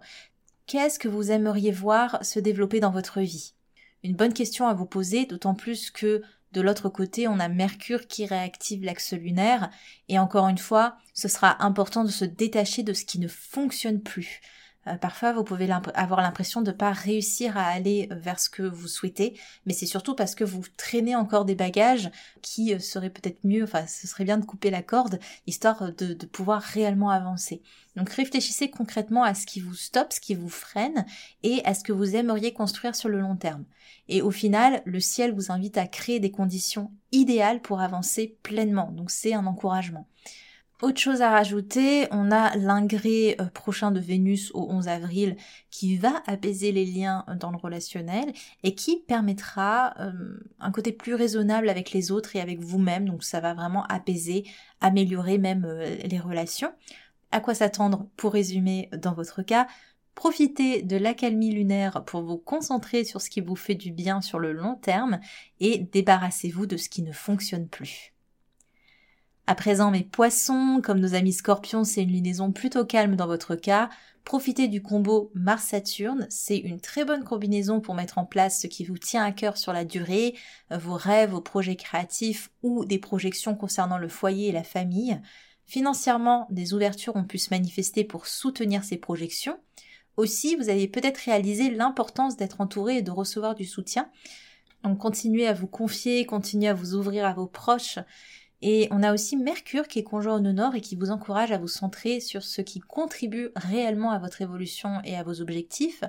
Qu'est-ce 0.68 1.00
que 1.00 1.08
vous 1.08 1.32
aimeriez 1.32 1.72
voir 1.72 2.24
se 2.24 2.40
développer 2.40 2.80
dans 2.80 2.92
votre 2.92 3.20
vie? 3.20 3.56
Une 4.04 4.16
bonne 4.16 4.34
question 4.34 4.68
à 4.68 4.76
vous 4.76 4.86
poser, 4.86 5.26
d'autant 5.26 5.56
plus 5.56 5.90
que 5.90 6.22
de 6.54 6.62
l'autre 6.62 6.90
côté, 6.90 7.28
on 7.28 7.40
a 7.40 7.50
Mercure 7.50 8.08
qui 8.08 8.26
réactive 8.26 8.84
l'axe 8.84 9.14
lunaire. 9.14 9.70
Et 10.08 10.18
encore 10.18 10.48
une 10.48 10.58
fois, 10.58 10.98
ce 11.14 11.28
sera 11.28 11.64
important 11.64 12.04
de 12.04 12.10
se 12.10 12.26
détacher 12.26 12.84
de 12.84 12.94
ce 12.94 13.06
qui 13.06 13.20
ne 13.20 13.28
fonctionne 13.28 14.02
plus. 14.02 14.42
Euh, 14.88 14.98
parfois, 14.98 15.34
vous 15.34 15.44
pouvez 15.44 15.70
avoir 15.94 16.22
l'impression 16.22 16.62
de 16.62 16.72
ne 16.72 16.76
pas 16.76 16.92
réussir 16.92 17.58
à 17.58 17.66
aller 17.66 18.08
vers 18.12 18.40
ce 18.40 18.50
que 18.50 18.64
vous 18.64 18.88
souhaitez, 18.88 19.40
mais 19.66 19.74
c'est 19.74 19.86
surtout 19.86 20.16
parce 20.16 20.36
que 20.36 20.44
vous 20.44 20.64
traînez 20.78 21.16
encore 21.16 21.46
des 21.46 21.56
bagages 21.56 22.10
qui 22.42 22.74
euh, 22.74 22.80
seraient 22.80 23.10
peut-être 23.10 23.44
mieux, 23.44 23.64
enfin, 23.64 23.86
ce 23.88 24.08
serait 24.08 24.24
bien 24.24 24.38
de 24.38 24.46
couper 24.46 24.70
la 24.70 24.82
corde, 24.82 25.20
histoire 25.46 25.92
de, 25.94 26.14
de 26.14 26.26
pouvoir 26.26 26.62
réellement 26.62 27.10
avancer. 27.10 27.62
Donc 27.96 28.10
réfléchissez 28.10 28.70
concrètement 28.70 29.24
à 29.24 29.34
ce 29.34 29.46
qui 29.46 29.60
vous 29.60 29.76
stoppe, 29.76 30.14
ce 30.14 30.20
qui 30.20 30.36
vous 30.36 30.50
freine, 30.50 31.06
et 31.44 31.62
à 31.66 31.74
ce 31.74 31.84
que 31.84 31.92
vous 31.92 32.16
aimeriez 32.16 32.54
construire 32.54 32.96
sur 32.96 33.10
le 33.10 33.20
long 33.20 33.36
terme. 33.36 33.66
Et 34.08 34.22
au 34.22 34.32
final, 34.32 34.82
le 34.86 35.00
ciel 35.00 35.34
vous 35.34 35.52
invite 35.52 35.78
à 35.78 35.88
créer 35.88 36.20
des 36.20 36.32
conditions 36.32 36.92
idéales 37.12 37.62
pour 37.62 37.82
avancer 37.82 38.38
pleinement. 38.44 38.92
Donc 38.92 39.12
c'est 39.12 39.34
un 39.34 39.46
encouragement. 39.48 40.08
Autre 40.84 41.00
chose 41.00 41.24
à 41.24 41.32
rajouter, 41.32 42.08
on 42.12 42.32
a 42.32 42.56
l'ingré 42.56 43.36
euh, 43.42 43.46
prochain 43.46 43.90
de 43.90 44.00
Vénus 44.00 44.52
au 44.54 44.70
11 44.70 44.88
avril 44.90 45.36
qui 45.72 45.98
va 45.98 46.22
apaiser 46.28 46.72
les 46.72 46.86
liens 46.86 47.26
dans 47.40 47.50
le 47.50 47.58
relationnel 47.58 48.32
et 48.62 48.76
qui 48.76 49.00
permettra 49.08 49.96
euh, 50.00 50.12
un 50.60 50.72
côté 50.72 50.92
plus 50.92 51.16
raisonnable 51.16 51.70
avec 51.70 51.94
les 51.94 52.12
autres 52.12 52.36
et 52.36 52.42
avec 52.42 52.60
vous-même. 52.60 53.10
Donc 53.10 53.24
ça 53.24 53.40
va 53.40 53.56
vraiment 53.56 53.86
apaiser, 53.86 54.44
améliorer 54.80 55.40
même 55.40 55.66
euh, 55.66 55.96
les 56.06 56.20
relations. 56.20 56.72
À 57.32 57.40
quoi 57.40 57.56
s'attendre 57.56 58.08
pour 58.16 58.34
résumer 58.34 58.92
dans 58.96 59.16
votre 59.16 59.42
cas? 59.42 59.66
Profitez 60.14 60.84
de 60.84 60.96
l'accalmie 60.96 61.56
lunaire 61.56 62.06
pour 62.06 62.22
vous 62.22 62.38
concentrer 62.38 63.04
sur 63.04 63.20
ce 63.20 63.32
qui 63.32 63.42
vous 63.42 63.56
fait 63.56 63.74
du 63.74 63.92
bien 63.92 64.22
sur 64.22 64.38
le 64.38 64.52
long 64.54 64.76
terme 64.76 65.22
et 65.60 65.80
débarrassez-vous 65.80 66.68
de 66.68 66.78
ce 66.78 66.88
qui 66.88 67.02
ne 67.02 67.14
fonctionne 67.14 67.68
plus. 67.68 68.14
À 69.50 69.56
présent, 69.56 69.92
mes 69.92 70.04
poissons, 70.04 70.82
comme 70.84 71.00
nos 71.00 71.16
amis 71.16 71.32
scorpions, 71.32 71.86
c'est 71.86 72.04
une 72.04 72.12
lunaison 72.12 72.52
plutôt 72.52 72.84
calme 72.84 73.16
dans 73.16 73.28
votre 73.28 73.56
cas. 73.56 73.90
Profitez 74.26 74.68
du 74.68 74.82
combo 74.82 75.32
Mars-Saturne, 75.36 76.28
c'est 76.30 76.58
une 76.58 76.82
très 76.82 77.06
bonne 77.06 77.24
combinaison 77.24 77.80
pour 77.80 77.96
mettre 77.96 78.18
en 78.18 78.26
place 78.26 78.60
ce 78.60 78.68
qui 78.68 78.84
vous 78.84 78.98
tient 78.98 79.24
à 79.24 79.32
cœur 79.32 79.56
sur 79.56 79.72
la 79.72 79.86
durée, 79.86 80.36
euh, 80.74 80.78
vos 80.78 80.96
rêves, 80.96 81.30
vos 81.30 81.40
projets 81.40 81.78
créatifs 81.78 82.50
ou 82.62 82.84
des 82.84 83.00
projections 83.00 83.56
concernant 83.56 83.98
le 83.98 84.10
foyer 84.10 84.50
et 84.50 84.52
la 84.52 84.66
famille. 84.66 85.18
Financièrement, 85.66 86.48
des 86.50 86.74
ouvertures 86.74 87.16
ont 87.16 87.24
pu 87.24 87.38
se 87.38 87.52
manifester 87.52 88.04
pour 88.04 88.28
soutenir 88.28 88.84
ces 88.84 88.98
projections. 88.98 89.58
Aussi, 90.18 90.58
vous 90.58 90.68
avez 90.68 90.90
peut-être 90.90 91.20
réalisé 91.20 91.70
l'importance 91.70 92.36
d'être 92.36 92.60
entouré 92.60 92.98
et 92.98 93.02
de 93.02 93.12
recevoir 93.12 93.56
du 93.56 93.64
soutien. 93.64 94.10
Donc 94.84 94.98
continuez 94.98 95.48
à 95.48 95.54
vous 95.54 95.68
confier, 95.68 96.26
continuez 96.26 96.68
à 96.68 96.74
vous 96.74 96.96
ouvrir 96.96 97.26
à 97.26 97.34
vos 97.34 97.48
proches 97.48 98.00
et 98.62 98.88
on 98.92 99.04
a 99.04 99.14
aussi 99.14 99.38
Mercure 99.38 99.88
qui 99.88 100.00
est 100.00 100.04
conjoint 100.04 100.38
au 100.38 100.40
nord 100.40 100.76
et 100.76 100.82
qui 100.82 100.96
vous 100.96 101.12
encourage 101.12 101.52
à 101.52 101.58
vous 101.58 101.68
centrer 101.68 102.20
sur 102.20 102.44
ce 102.44 102.62
qui 102.62 102.80
contribue 102.80 103.50
réellement 103.56 104.12
à 104.12 104.20
votre 104.20 104.42
évolution 104.42 105.00
et 105.04 105.16
à 105.16 105.24
vos 105.24 105.42
objectifs. 105.42 106.04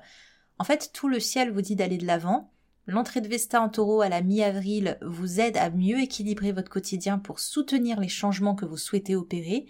En 0.59 0.65
fait, 0.65 0.91
tout 0.93 1.09
le 1.09 1.21
ciel 1.21 1.51
vous 1.51 1.61
dit 1.61 1.77
d'aller 1.77 1.99
de 1.99 2.07
l'avant. 2.07 2.51
L'entrée 2.87 3.21
de 3.21 3.29
Vesta 3.29 3.61
en 3.61 3.69
taureau 3.69 4.01
à 4.01 4.09
la 4.09 4.23
mi-avril 4.23 4.99
vous 5.03 5.41
aide 5.41 5.59
à 5.59 5.69
mieux 5.69 6.01
équilibrer 6.01 6.53
votre 6.53 6.71
quotidien 6.71 7.19
pour 7.19 7.39
soutenir 7.39 8.01
les 8.01 8.09
changements 8.09 8.55
que 8.55 8.65
vous 8.65 8.79
souhaitez 8.79 9.15
opérer. 9.15 9.67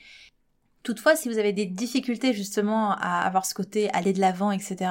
Toutefois, 0.89 1.17
si 1.17 1.29
vous 1.29 1.37
avez 1.37 1.53
des 1.53 1.67
difficultés 1.67 2.33
justement 2.33 2.93
à 2.93 3.21
avoir 3.21 3.45
ce 3.45 3.53
côté 3.53 3.91
aller 3.91 4.15
de 4.15 4.21
l'avant, 4.21 4.51
etc., 4.53 4.91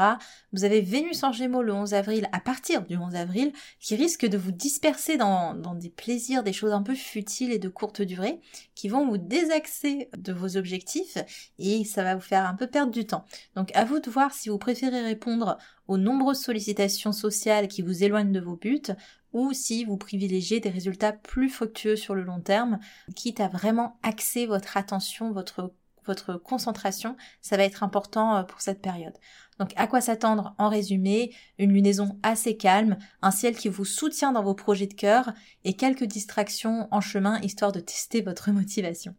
vous 0.53 0.63
avez 0.63 0.79
Vénus 0.79 1.23
en 1.23 1.31
Gémeaux 1.31 1.63
le 1.63 1.73
11 1.73 1.95
avril, 1.95 2.29
à 2.33 2.39
partir 2.39 2.85
du 2.85 2.95
11 2.95 3.15
avril, 3.15 3.51
qui 3.79 3.95
risque 3.95 4.27
de 4.27 4.37
vous 4.37 4.51
disperser 4.51 5.17
dans, 5.17 5.55
dans 5.55 5.73
des 5.73 5.89
plaisirs, 5.89 6.43
des 6.43 6.53
choses 6.53 6.71
un 6.71 6.83
peu 6.83 6.93
futiles 6.93 7.51
et 7.51 7.57
de 7.57 7.67
courte 7.67 8.03
durée, 8.03 8.39
qui 8.75 8.89
vont 8.89 9.07
vous 9.07 9.17
désaxer 9.17 10.11
de 10.15 10.33
vos 10.33 10.55
objectifs 10.55 11.17
et 11.57 11.83
ça 11.83 12.03
va 12.03 12.13
vous 12.13 12.21
faire 12.21 12.45
un 12.45 12.53
peu 12.53 12.67
perdre 12.67 12.91
du 12.91 13.07
temps. 13.07 13.25
Donc 13.55 13.75
à 13.75 13.83
vous 13.83 13.99
de 13.99 14.11
voir 14.11 14.35
si 14.35 14.49
vous 14.49 14.59
préférez 14.59 15.01
répondre 15.01 15.57
aux 15.87 15.97
nombreuses 15.97 16.41
sollicitations 16.41 17.11
sociales 17.11 17.67
qui 17.67 17.81
vous 17.81 18.03
éloignent 18.03 18.31
de 18.31 18.39
vos 18.39 18.55
buts 18.55 18.93
ou 19.33 19.51
si 19.51 19.83
vous 19.83 19.97
privilégiez 19.97 20.59
des 20.59 20.69
résultats 20.69 21.13
plus 21.13 21.49
fructueux 21.49 21.95
sur 21.95 22.13
le 22.13 22.21
long 22.21 22.39
terme, 22.39 22.77
quitte 23.15 23.39
à 23.39 23.47
vraiment 23.47 23.97
axer 24.03 24.45
votre 24.45 24.77
attention, 24.77 25.31
votre 25.31 25.73
votre 26.07 26.37
concentration, 26.37 27.15
ça 27.41 27.57
va 27.57 27.63
être 27.63 27.83
important 27.83 28.37
euh, 28.37 28.43
pour 28.43 28.61
cette 28.61 28.81
période. 28.81 29.13
Donc 29.59 29.71
à 29.75 29.87
quoi 29.87 30.01
s'attendre 30.01 30.55
en 30.57 30.69
résumé? 30.69 31.33
Une 31.57 31.73
lunaison 31.73 32.19
assez 32.23 32.57
calme, 32.57 32.97
un 33.21 33.31
ciel 33.31 33.55
qui 33.55 33.69
vous 33.69 33.85
soutient 33.85 34.31
dans 34.31 34.43
vos 34.43 34.53
projets 34.53 34.87
de 34.87 34.93
cœur 34.93 35.33
et 35.63 35.73
quelques 35.73 36.05
distractions 36.05 36.87
en 36.91 37.01
chemin 37.01 37.39
histoire 37.41 37.71
de 37.71 37.79
tester 37.79 38.21
votre 38.21 38.51
motivation. 38.51 39.15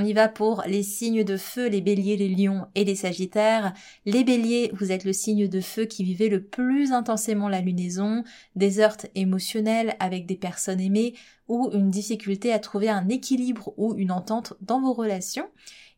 On 0.00 0.04
y 0.06 0.14
va 0.14 0.28
pour 0.28 0.62
les 0.66 0.82
signes 0.82 1.24
de 1.24 1.36
feu, 1.36 1.68
les 1.68 1.82
béliers, 1.82 2.16
les 2.16 2.30
lions 2.30 2.66
et 2.74 2.84
les 2.84 2.94
sagittaires. 2.94 3.74
Les 4.06 4.24
béliers, 4.24 4.70
vous 4.72 4.92
êtes 4.92 5.04
le 5.04 5.12
signe 5.12 5.46
de 5.46 5.60
feu 5.60 5.84
qui 5.84 6.04
vivait 6.04 6.30
le 6.30 6.42
plus 6.42 6.92
intensément 6.92 7.50
la 7.50 7.60
lunaison, 7.60 8.24
des 8.56 8.80
heurts 8.80 9.04
émotionnels 9.14 9.96
avec 10.00 10.24
des 10.24 10.36
personnes 10.36 10.80
aimées 10.80 11.12
ou 11.48 11.68
une 11.74 11.90
difficulté 11.90 12.50
à 12.50 12.58
trouver 12.58 12.88
un 12.88 13.10
équilibre 13.10 13.74
ou 13.76 13.94
une 13.94 14.10
entente 14.10 14.54
dans 14.62 14.80
vos 14.80 14.94
relations. 14.94 15.50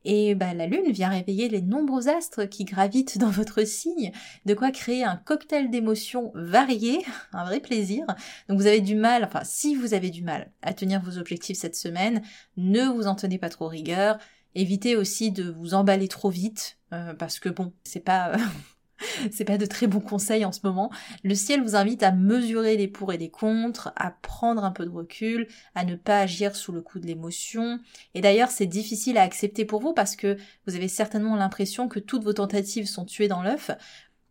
Et 0.05 0.35
bah, 0.35 0.55
la 0.55 0.67
Lune 0.67 0.91
vient 0.91 1.09
réveiller 1.09 1.49
les 1.49 1.63
nombreux 1.63 2.09
astres 2.09 2.45
qui 2.45 2.65
gravitent 2.65 3.19
dans 3.19 3.31
votre 3.31 3.67
signe, 3.67 4.13
de 4.47 4.55
quoi 4.55 4.71
créer 4.71 5.05
un 5.05 5.17
cocktail 5.17 5.71
d'émotions 5.71 6.33
variées, 6.35 7.05
un 7.33 7.45
vrai 7.45 7.61
plaisir. 7.61 8.05
Donc 8.49 8.59
vous 8.59 8.67
avez 8.67 8.81
du 8.81 8.95
mal, 8.95 9.25
enfin 9.25 9.43
si 9.45 9.75
vous 9.75 9.95
avez 9.95 10.11
du 10.11 10.23
mal 10.23 10.51
à 10.63 10.75
tenir 10.75 11.01
vos 11.03 11.19
objectifs 11.19 11.59
cette 11.59 11.77
semaine, 11.77 12.23
ne 12.57 12.85
vous 12.85 13.07
en 13.07 13.15
tenez 13.15 13.39
pas 13.39 13.51
trop 13.51 13.69
rigueur. 13.69 14.19
Évitez 14.55 14.97
aussi 14.97 15.31
de 15.33 15.51
vous 15.51 15.75
emballer 15.75 16.09
trop 16.09 16.31
vite, 16.31 16.79
euh, 16.93 17.15
parce 17.15 17.39
que 17.39 17.49
bon, 17.49 17.73
c'est 17.85 18.05
pas 18.05 18.37
c'est 19.31 19.45
pas 19.45 19.59
de 19.59 19.67
très 19.67 19.87
bons 19.87 20.01
conseils 20.01 20.45
en 20.45 20.53
ce 20.53 20.61
moment. 20.65 20.91
Le 21.25 21.35
ciel 21.35 21.63
vous 21.63 21.77
invite 21.77 22.03
à 22.03 22.13
mesurer 22.13 22.77
les 22.77 22.89
pour 22.89 23.13
et 23.13 23.19
les 23.19 23.31
contre, 23.31 23.93
à 23.97 24.11
prendre 24.11 24.65
un 24.65 24.71
peu 24.71 24.85
de 24.85 24.91
recul, 24.91 25.47
à 25.75 25.85
ne 25.85 25.95
pas 25.95 26.21
agir 26.21 26.57
sous 26.57 26.73
le 26.73 26.83
coup 26.83 26.99
de 26.99 27.07
l'émotion. 27.07 27.79
Et 28.15 28.21
d'ailleurs, 28.21 28.51
c'est 28.51 28.67
difficile 28.67 29.19
à 29.19 29.23
accepter 29.23 29.65
pour 29.65 29.81
vous 29.81 29.93
parce 29.93 30.17
que 30.17 30.37
vous 30.67 30.75
avez 30.75 30.89
certainement 30.89 31.37
l'impression 31.37 31.89
que 31.89 31.99
toutes 31.99 32.25
vos 32.25 32.33
tentatives 32.33 32.87
sont 32.87 33.05
tuées 33.05 33.29
dans 33.29 33.43
l'œuf, 33.43 33.71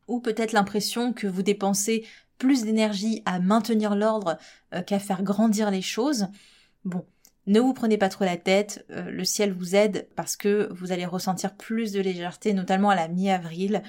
ou 0.07 0.19
peut-être 0.19 0.51
l'impression 0.51 1.13
que 1.13 1.27
vous 1.27 1.43
dépensez 1.43 2.05
plus 2.37 2.63
d'énergie 2.63 3.21
à 3.25 3.39
maintenir 3.39 3.95
l'ordre 3.95 4.37
euh, 4.73 4.81
qu'à 4.81 4.99
faire 4.99 5.23
grandir 5.23 5.69
les 5.69 5.83
choses. 5.83 6.27
Bon, 6.85 7.05
ne 7.47 7.59
vous 7.59 7.73
prenez 7.73 7.97
pas 7.97 8.09
trop 8.09 8.25
la 8.25 8.37
tête, 8.37 8.85
euh, 8.91 9.09
le 9.09 9.23
ciel 9.23 9.53
vous 9.53 9.75
aide 9.75 10.07
parce 10.15 10.35
que 10.35 10.69
vous 10.71 10.91
allez 10.91 11.05
ressentir 11.05 11.55
plus 11.55 11.91
de 11.91 11.99
légèreté, 11.99 12.53
notamment 12.53 12.89
à 12.89 12.95
la 12.95 13.07
mi-avril, 13.07 13.81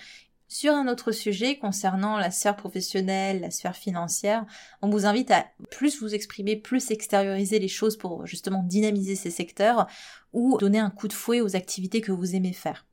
sur 0.53 0.75
un 0.75 0.87
autre 0.87 1.13
sujet 1.13 1.57
concernant 1.57 2.19
la 2.19 2.31
sphère 2.31 2.57
professionnelle, 2.57 3.41
la 3.41 3.51
sphère 3.51 3.75
financière, 3.75 4.45
on 4.83 4.91
vous 4.91 5.07
invite 5.07 5.31
à 5.31 5.47
plus 5.71 6.03
vous 6.03 6.15
exprimer, 6.15 6.57
plus 6.57 6.91
extérioriser 6.91 7.59
les 7.59 7.69
choses 7.69 7.97
pour 7.97 8.27
justement 8.27 8.63
dynamiser 8.63 9.17
ces 9.17 9.31
secteurs 9.31 9.87
ou 10.35 10.59
donner 10.59 10.79
un 10.79 10.91
coup 10.91 11.09
de 11.09 11.15
fouet 11.15 11.41
aux 11.41 11.57
activités 11.57 12.03
que 12.03 12.13
vous 12.13 12.37
aimez 12.37 12.53
faire. 12.53 12.85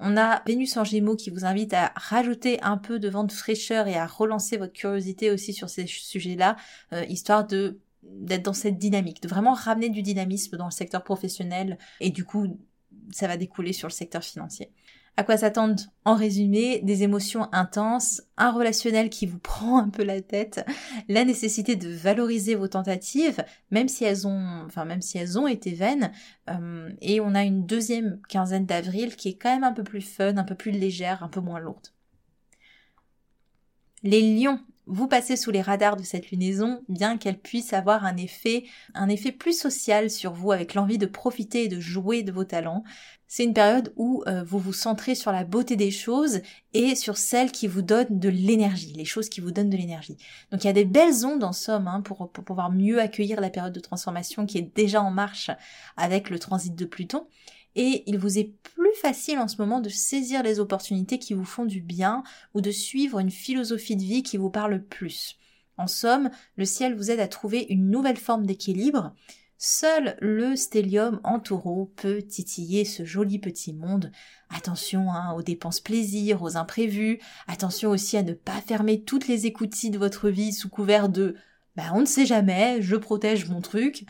On 0.00 0.16
a 0.16 0.42
Vénus 0.46 0.78
en 0.78 0.84
Gémeaux 0.84 1.14
qui 1.14 1.28
vous 1.28 1.44
invite 1.44 1.74
à 1.74 1.92
rajouter 1.94 2.58
un 2.62 2.78
peu 2.78 2.98
de 2.98 3.10
vent 3.10 3.24
de 3.24 3.32
fraîcheur 3.32 3.86
et 3.86 3.96
à 3.96 4.06
relancer 4.06 4.56
votre 4.56 4.72
curiosité 4.72 5.30
aussi 5.30 5.52
sur 5.52 5.68
ces 5.68 5.86
sujets-là, 5.86 6.56
euh, 6.94 7.04
histoire 7.04 7.46
d'être 7.46 8.42
dans 8.42 8.54
cette 8.54 8.78
dynamique, 8.78 9.22
de 9.22 9.28
vraiment 9.28 9.52
ramener 9.52 9.90
du 9.90 10.00
dynamisme 10.00 10.56
dans 10.56 10.66
le 10.66 10.70
secteur 10.70 11.04
professionnel 11.04 11.76
et 12.00 12.08
du 12.08 12.24
coup 12.24 12.58
ça 13.12 13.28
va 13.28 13.36
découler 13.36 13.74
sur 13.74 13.88
le 13.88 13.92
secteur 13.92 14.24
financier. 14.24 14.70
À 15.16 15.22
quoi 15.22 15.36
s'attendre 15.36 15.80
en 16.04 16.16
résumé 16.16 16.80
Des 16.82 17.04
émotions 17.04 17.48
intenses, 17.52 18.22
un 18.36 18.50
relationnel 18.50 19.10
qui 19.10 19.26
vous 19.26 19.38
prend 19.42 19.78
un 19.78 19.88
peu 19.88 20.02
la 20.02 20.20
tête, 20.20 20.66
la 21.08 21.24
nécessité 21.24 21.76
de 21.76 21.88
valoriser 21.88 22.56
vos 22.56 22.68
tentatives, 22.68 23.44
même 23.70 23.88
si 23.88 24.04
elles 24.04 24.26
ont, 24.26 24.64
enfin 24.66 24.84
même 24.84 25.02
si 25.02 25.18
elles 25.18 25.38
ont 25.38 25.46
été 25.46 25.72
vaines. 25.72 26.10
Euh, 26.50 26.90
et 27.00 27.20
on 27.20 27.34
a 27.34 27.44
une 27.44 27.64
deuxième 27.64 28.20
quinzaine 28.28 28.66
d'avril 28.66 29.14
qui 29.14 29.28
est 29.28 29.36
quand 29.36 29.52
même 29.52 29.64
un 29.64 29.72
peu 29.72 29.84
plus 29.84 30.00
fun, 30.00 30.36
un 30.36 30.44
peu 30.44 30.56
plus 30.56 30.72
légère, 30.72 31.22
un 31.22 31.28
peu 31.28 31.40
moins 31.40 31.60
lourde. 31.60 31.88
Les 34.02 34.20
lions 34.20 34.58
vous 34.86 35.08
passez 35.08 35.36
sous 35.36 35.50
les 35.50 35.62
radars 35.62 35.96
de 35.96 36.02
cette 36.02 36.30
lunaison, 36.30 36.82
bien 36.88 37.16
qu'elle 37.16 37.38
puisse 37.38 37.72
avoir 37.72 38.04
un 38.04 38.16
effet, 38.16 38.64
un 38.94 39.08
effet 39.08 39.32
plus 39.32 39.58
social 39.58 40.10
sur 40.10 40.32
vous 40.32 40.52
avec 40.52 40.74
l'envie 40.74 40.98
de 40.98 41.06
profiter 41.06 41.64
et 41.64 41.68
de 41.68 41.80
jouer 41.80 42.22
de 42.22 42.32
vos 42.32 42.44
talents. 42.44 42.84
C'est 43.26 43.44
une 43.44 43.54
période 43.54 43.92
où 43.96 44.22
euh, 44.26 44.44
vous 44.44 44.58
vous 44.58 44.72
centrez 44.72 45.14
sur 45.14 45.32
la 45.32 45.44
beauté 45.44 45.76
des 45.76 45.90
choses 45.90 46.40
et 46.72 46.94
sur 46.94 47.16
celles 47.16 47.50
qui 47.50 47.66
vous 47.66 47.82
donnent 47.82 48.18
de 48.18 48.28
l'énergie, 48.28 48.92
les 48.92 49.04
choses 49.04 49.28
qui 49.28 49.40
vous 49.40 49.50
donnent 49.50 49.70
de 49.70 49.76
l'énergie. 49.76 50.16
Donc 50.52 50.62
il 50.62 50.66
y 50.66 50.70
a 50.70 50.74
des 50.74 50.84
belles 50.84 51.24
ondes 51.24 51.42
en 51.42 51.52
somme 51.52 51.88
hein, 51.88 52.00
pour, 52.02 52.30
pour 52.30 52.44
pouvoir 52.44 52.70
mieux 52.70 53.00
accueillir 53.00 53.40
la 53.40 53.50
période 53.50 53.72
de 53.72 53.80
transformation 53.80 54.46
qui 54.46 54.58
est 54.58 54.74
déjà 54.76 55.02
en 55.02 55.10
marche 55.10 55.50
avec 55.96 56.30
le 56.30 56.38
transit 56.38 56.74
de 56.74 56.84
Pluton 56.84 57.26
et 57.76 58.04
il 58.06 58.18
vous 58.18 58.38
est 58.38 58.52
plus 58.62 58.94
facile 59.00 59.38
en 59.38 59.48
ce 59.48 59.56
moment 59.58 59.80
de 59.80 59.88
saisir 59.88 60.42
les 60.42 60.60
opportunités 60.60 61.18
qui 61.18 61.34
vous 61.34 61.44
font 61.44 61.64
du 61.64 61.80
bien 61.80 62.22
ou 62.54 62.60
de 62.60 62.70
suivre 62.70 63.18
une 63.18 63.30
philosophie 63.30 63.96
de 63.96 64.02
vie 64.02 64.22
qui 64.22 64.36
vous 64.36 64.50
parle 64.50 64.82
plus. 64.82 65.38
En 65.76 65.86
somme, 65.86 66.30
le 66.56 66.64
ciel 66.64 66.94
vous 66.94 67.10
aide 67.10 67.20
à 67.20 67.28
trouver 67.28 67.66
une 67.68 67.90
nouvelle 67.90 68.16
forme 68.16 68.46
d'équilibre. 68.46 69.12
Seul 69.58 70.16
le 70.20 70.56
stellium 70.56 71.20
en 71.24 71.40
taureau 71.40 71.92
peut 71.96 72.22
titiller 72.22 72.84
ce 72.84 73.04
joli 73.04 73.38
petit 73.38 73.72
monde. 73.72 74.12
Attention 74.50 75.10
hein, 75.10 75.32
aux 75.36 75.42
dépenses 75.42 75.80
plaisir, 75.80 76.42
aux 76.42 76.56
imprévus. 76.56 77.18
Attention 77.48 77.90
aussi 77.90 78.16
à 78.16 78.22
ne 78.22 78.34
pas 78.34 78.60
fermer 78.60 79.02
toutes 79.02 79.26
les 79.26 79.46
écoutilles 79.46 79.90
de 79.90 79.98
votre 79.98 80.28
vie 80.28 80.52
sous 80.52 80.68
couvert 80.68 81.08
de 81.08 81.34
bah 81.76 81.90
on 81.92 82.00
ne 82.00 82.06
sait 82.06 82.26
jamais, 82.26 82.80
je 82.82 82.94
protège 82.94 83.48
mon 83.48 83.60
truc. 83.60 84.04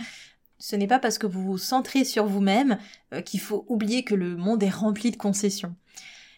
Ce 0.59 0.77
n'est 0.77 0.87
pas 0.87 0.99
parce 0.99 1.19
que 1.19 1.27
vous 1.27 1.43
vous 1.43 1.59
centrez 1.59 2.05
sur 2.05 2.27
vous-même 2.27 2.79
euh, 3.13 3.21
qu'il 3.21 3.41
faut 3.41 3.65
oublier 3.69 4.05
que 4.05 4.15
le 4.15 4.37
monde 4.37 4.63
est 4.63 4.71
rempli 4.71 5.11
de 5.11 5.17
concessions. 5.17 5.75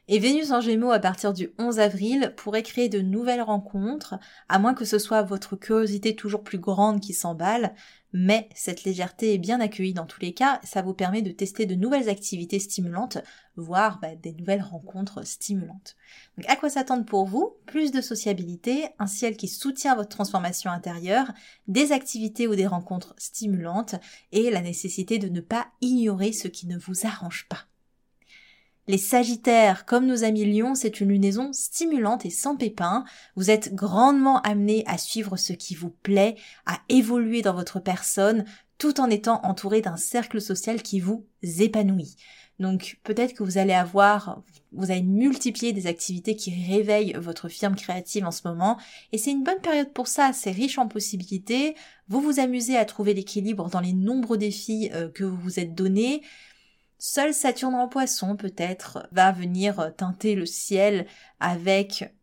Et 0.08 0.20
Vénus 0.20 0.52
en 0.52 0.60
Gémeaux 0.60 0.92
à 0.92 1.00
partir 1.00 1.32
du 1.32 1.50
11 1.58 1.80
avril 1.80 2.32
pourrait 2.36 2.62
créer 2.62 2.88
de 2.88 3.00
nouvelles 3.00 3.42
rencontres, 3.42 4.14
à 4.48 4.60
moins 4.60 4.72
que 4.72 4.84
ce 4.84 4.98
soit 4.98 5.22
votre 5.22 5.56
curiosité 5.56 6.14
toujours 6.14 6.44
plus 6.44 6.58
grande 6.58 7.00
qui 7.00 7.12
s'emballe. 7.12 7.74
Mais 8.18 8.48
cette 8.54 8.84
légèreté 8.84 9.34
est 9.34 9.38
bien 9.38 9.60
accueillie 9.60 9.92
dans 9.92 10.06
tous 10.06 10.22
les 10.22 10.32
cas, 10.32 10.58
ça 10.64 10.80
vous 10.80 10.94
permet 10.94 11.20
de 11.20 11.32
tester 11.32 11.66
de 11.66 11.74
nouvelles 11.74 12.08
activités 12.08 12.58
stimulantes, 12.58 13.18
voire 13.56 13.98
bah, 14.00 14.16
des 14.16 14.32
nouvelles 14.32 14.62
rencontres 14.62 15.26
stimulantes. 15.26 15.96
Donc 16.38 16.48
à 16.48 16.56
quoi 16.56 16.70
s'attendre 16.70 17.04
pour 17.04 17.26
vous? 17.26 17.56
Plus 17.66 17.92
de 17.92 18.00
sociabilité, 18.00 18.88
un 18.98 19.06
ciel 19.06 19.36
qui 19.36 19.48
soutient 19.48 19.94
votre 19.94 20.08
transformation 20.08 20.70
intérieure, 20.70 21.30
des 21.68 21.92
activités 21.92 22.46
ou 22.46 22.54
des 22.54 22.66
rencontres 22.66 23.14
stimulantes, 23.18 23.96
et 24.32 24.50
la 24.50 24.62
nécessité 24.62 25.18
de 25.18 25.28
ne 25.28 25.42
pas 25.42 25.66
ignorer 25.82 26.32
ce 26.32 26.48
qui 26.48 26.66
ne 26.66 26.78
vous 26.78 27.06
arrange 27.06 27.46
pas. 27.50 27.66
Les 28.88 28.98
Sagittaires, 28.98 29.84
comme 29.84 30.06
nos 30.06 30.22
amis 30.22 30.44
Lions, 30.44 30.76
c'est 30.76 31.00
une 31.00 31.08
lunaison 31.08 31.52
stimulante 31.52 32.24
et 32.24 32.30
sans 32.30 32.54
pépins. 32.54 33.04
Vous 33.34 33.50
êtes 33.50 33.74
grandement 33.74 34.40
amenés 34.42 34.84
à 34.86 34.96
suivre 34.96 35.36
ce 35.36 35.52
qui 35.52 35.74
vous 35.74 35.90
plaît, 35.90 36.36
à 36.66 36.78
évoluer 36.88 37.42
dans 37.42 37.54
votre 37.54 37.80
personne, 37.80 38.44
tout 38.78 39.00
en 39.00 39.10
étant 39.10 39.40
entouré 39.42 39.80
d'un 39.80 39.96
cercle 39.96 40.40
social 40.40 40.82
qui 40.82 41.00
vous 41.00 41.26
épanouit. 41.42 42.14
Donc 42.60 42.98
peut-être 43.02 43.34
que 43.34 43.42
vous 43.42 43.58
allez 43.58 43.72
avoir, 43.72 44.42
vous 44.72 44.90
allez 44.90 45.02
multiplier 45.02 45.72
des 45.72 45.88
activités 45.88 46.36
qui 46.36 46.52
réveillent 46.68 47.16
votre 47.18 47.48
firme 47.48 47.74
créative 47.74 48.24
en 48.24 48.30
ce 48.30 48.46
moment, 48.46 48.78
et 49.12 49.18
c'est 49.18 49.32
une 49.32 49.42
bonne 49.42 49.60
période 49.60 49.92
pour 49.92 50.06
ça, 50.06 50.32
c'est 50.32 50.52
riche 50.52 50.78
en 50.78 50.88
possibilités, 50.88 51.74
vous 52.08 52.20
vous 52.20 52.40
amusez 52.40 52.76
à 52.76 52.86
trouver 52.86 53.12
l'équilibre 53.12 53.68
dans 53.68 53.80
les 53.80 53.92
nombreux 53.92 54.38
défis 54.38 54.90
euh, 54.94 55.10
que 55.10 55.24
vous 55.24 55.36
vous 55.36 55.60
êtes 55.60 55.74
donnés, 55.74 56.22
Seul 56.98 57.34
Saturne 57.34 57.74
en 57.74 57.88
poisson 57.88 58.36
peut-être 58.36 59.08
va 59.12 59.32
venir 59.32 59.94
teinter 59.96 60.34
le 60.34 60.46
ciel 60.46 61.06
avec 61.40 62.15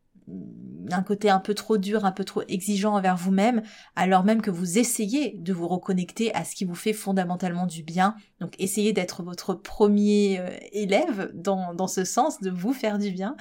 un 0.92 1.04
côté 1.04 1.30
un 1.30 1.40
peu 1.40 1.54
trop 1.54 1.78
dur, 1.78 2.06
un 2.06 2.12
peu 2.12 2.24
trop 2.24 2.42
exigeant 2.48 2.96
envers 2.96 3.16
vous-même, 3.16 3.62
alors 3.96 4.24
même 4.24 4.42
que 4.42 4.52
vous 4.52 4.78
essayez 4.78 5.36
de 5.38 5.54
vous 5.54 5.68
reconnecter 5.68 6.34
à 6.36 6.44
ce 6.44 6.56
qui 6.56 6.66
vous 6.66 6.76
fait 6.76 6.94
fondamentalement 6.94 7.66
du 7.66 7.84
bien. 7.84 8.16
Donc 8.40 8.54
essayez 8.60 8.94
d'être 8.94 9.24
votre 9.24 9.54
premier 9.54 10.40
euh, 10.40 10.50
élève 10.72 11.32
dans, 11.34 11.74
dans 11.74 11.88
ce 11.88 12.04
sens, 12.04 12.42
de 12.42 12.50
vous 12.50 12.74
faire 12.74 13.00
du 13.00 13.12
bien. 13.12 13.36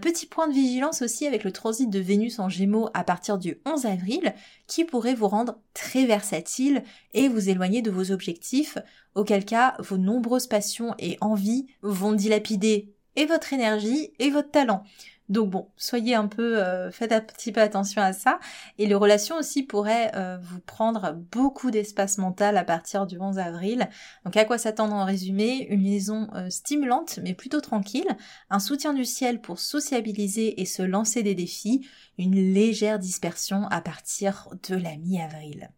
Petit 0.00 0.26
point 0.26 0.48
de 0.48 0.54
vigilance 0.54 1.02
aussi 1.02 1.26
avec 1.26 1.44
le 1.44 1.52
transit 1.52 1.90
de 1.90 2.00
Vénus 2.00 2.38
en 2.38 2.48
Gémeaux 2.48 2.88
à 2.94 3.04
partir 3.04 3.38
du 3.38 3.60
11 3.66 3.86
avril, 3.86 4.34
qui 4.66 4.84
pourrait 4.84 5.14
vous 5.14 5.28
rendre 5.28 5.58
très 5.74 6.06
versatile 6.06 6.82
et 7.12 7.28
vous 7.28 7.48
éloigner 7.48 7.82
de 7.82 7.90
vos 7.90 8.10
objectifs, 8.10 8.78
auquel 9.14 9.44
cas 9.44 9.76
vos 9.78 9.98
nombreuses 9.98 10.46
passions 10.46 10.94
et 10.98 11.18
envies 11.20 11.66
vont 11.82 12.12
dilapider 12.12 12.92
et 13.16 13.24
votre 13.24 13.52
énergie 13.52 14.12
et 14.18 14.30
votre 14.30 14.50
talent. 14.50 14.84
Donc 15.28 15.50
bon, 15.50 15.68
soyez 15.76 16.14
un 16.14 16.28
peu, 16.28 16.62
euh, 16.62 16.90
faites 16.90 17.12
un 17.12 17.20
petit 17.20 17.52
peu 17.52 17.60
attention 17.60 18.02
à 18.02 18.12
ça. 18.12 18.38
Et 18.78 18.86
les 18.86 18.94
relations 18.94 19.36
aussi 19.36 19.62
pourraient 19.62 20.12
euh, 20.14 20.38
vous 20.40 20.60
prendre 20.60 21.12
beaucoup 21.32 21.70
d'espace 21.70 22.18
mental 22.18 22.56
à 22.56 22.64
partir 22.64 23.06
du 23.06 23.18
11 23.18 23.38
avril. 23.38 23.88
Donc 24.24 24.36
à 24.36 24.44
quoi 24.44 24.58
s'attendre 24.58 24.94
en 24.94 25.04
résumé? 25.04 25.66
Une 25.70 25.82
liaison 25.82 26.28
euh, 26.34 26.50
stimulante 26.50 27.18
mais 27.22 27.34
plutôt 27.34 27.60
tranquille, 27.60 28.08
un 28.50 28.60
soutien 28.60 28.92
du 28.94 29.04
ciel 29.04 29.40
pour 29.40 29.58
sociabiliser 29.58 30.60
et 30.60 30.64
se 30.64 30.82
lancer 30.82 31.22
des 31.22 31.34
défis, 31.34 31.86
une 32.18 32.52
légère 32.52 32.98
dispersion 32.98 33.66
à 33.68 33.80
partir 33.80 34.48
de 34.68 34.76
la 34.76 34.96
mi-avril. 34.96 35.70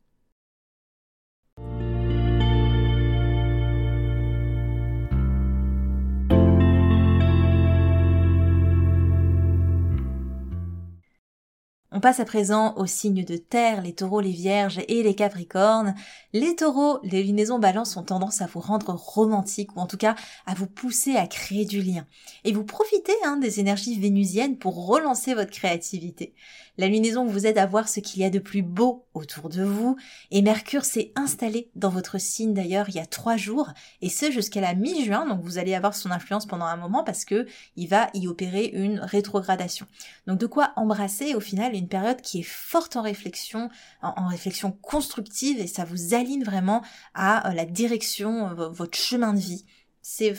On 11.90 12.00
passe 12.00 12.20
à 12.20 12.26
présent 12.26 12.74
aux 12.76 12.84
signes 12.84 13.24
de 13.24 13.38
terre, 13.38 13.80
les 13.80 13.94
taureaux, 13.94 14.20
les 14.20 14.30
vierges 14.30 14.78
et 14.88 15.02
les 15.02 15.14
capricornes. 15.14 15.94
Les 16.34 16.54
taureaux, 16.54 16.98
les 17.02 17.22
lunaisons 17.22 17.58
balance 17.58 17.96
ont 17.96 18.02
tendance 18.02 18.42
à 18.42 18.46
vous 18.46 18.60
rendre 18.60 18.92
romantique 18.92 19.74
ou 19.74 19.80
en 19.80 19.86
tout 19.86 19.96
cas 19.96 20.14
à 20.44 20.52
vous 20.52 20.66
pousser 20.66 21.16
à 21.16 21.26
créer 21.26 21.64
du 21.64 21.80
lien. 21.80 22.06
Et 22.44 22.52
vous 22.52 22.64
profitez 22.64 23.14
hein, 23.24 23.38
des 23.38 23.58
énergies 23.58 23.98
vénusiennes 23.98 24.58
pour 24.58 24.86
relancer 24.86 25.32
votre 25.32 25.50
créativité. 25.50 26.34
La 26.78 26.86
lunaison 26.86 27.24
vous 27.26 27.44
aide 27.44 27.58
à 27.58 27.66
voir 27.66 27.88
ce 27.88 27.98
qu'il 27.98 28.22
y 28.22 28.24
a 28.24 28.30
de 28.30 28.38
plus 28.38 28.62
beau 28.62 29.06
autour 29.12 29.48
de 29.48 29.64
vous 29.64 29.96
et 30.30 30.42
Mercure 30.42 30.84
s'est 30.84 31.10
installé 31.16 31.70
dans 31.74 31.88
votre 31.88 32.20
signe 32.20 32.54
d'ailleurs 32.54 32.88
il 32.88 32.94
y 32.94 33.00
a 33.00 33.06
trois 33.06 33.36
jours 33.36 33.70
et 34.00 34.08
ce 34.08 34.30
jusqu'à 34.30 34.60
la 34.60 34.74
mi-juin 34.74 35.26
donc 35.26 35.42
vous 35.42 35.58
allez 35.58 35.74
avoir 35.74 35.96
son 35.96 36.12
influence 36.12 36.46
pendant 36.46 36.66
un 36.66 36.76
moment 36.76 37.02
parce 37.02 37.24
que 37.24 37.46
il 37.74 37.88
va 37.88 38.10
y 38.14 38.28
opérer 38.28 38.66
une 38.66 39.00
rétrogradation. 39.00 39.86
Donc 40.28 40.38
de 40.38 40.46
quoi 40.46 40.72
embrasser 40.76 41.34
au 41.34 41.40
final 41.40 41.74
une 41.78 41.88
période 41.88 42.20
qui 42.20 42.40
est 42.40 42.46
forte 42.46 42.96
en 42.96 43.02
réflexion, 43.02 43.70
en, 44.02 44.26
réflexion 44.28 44.72
constructive 44.72 45.58
et 45.60 45.66
ça 45.66 45.84
vous 45.84 46.14
aligne 46.14 46.44
vraiment 46.44 46.82
à 47.14 47.48
euh, 47.48 47.54
la 47.54 47.64
direction, 47.64 48.48
euh, 48.50 48.68
votre 48.68 48.96
chemin 48.96 49.32
de 49.32 49.40
vie. 49.40 49.64
C'est 50.02 50.34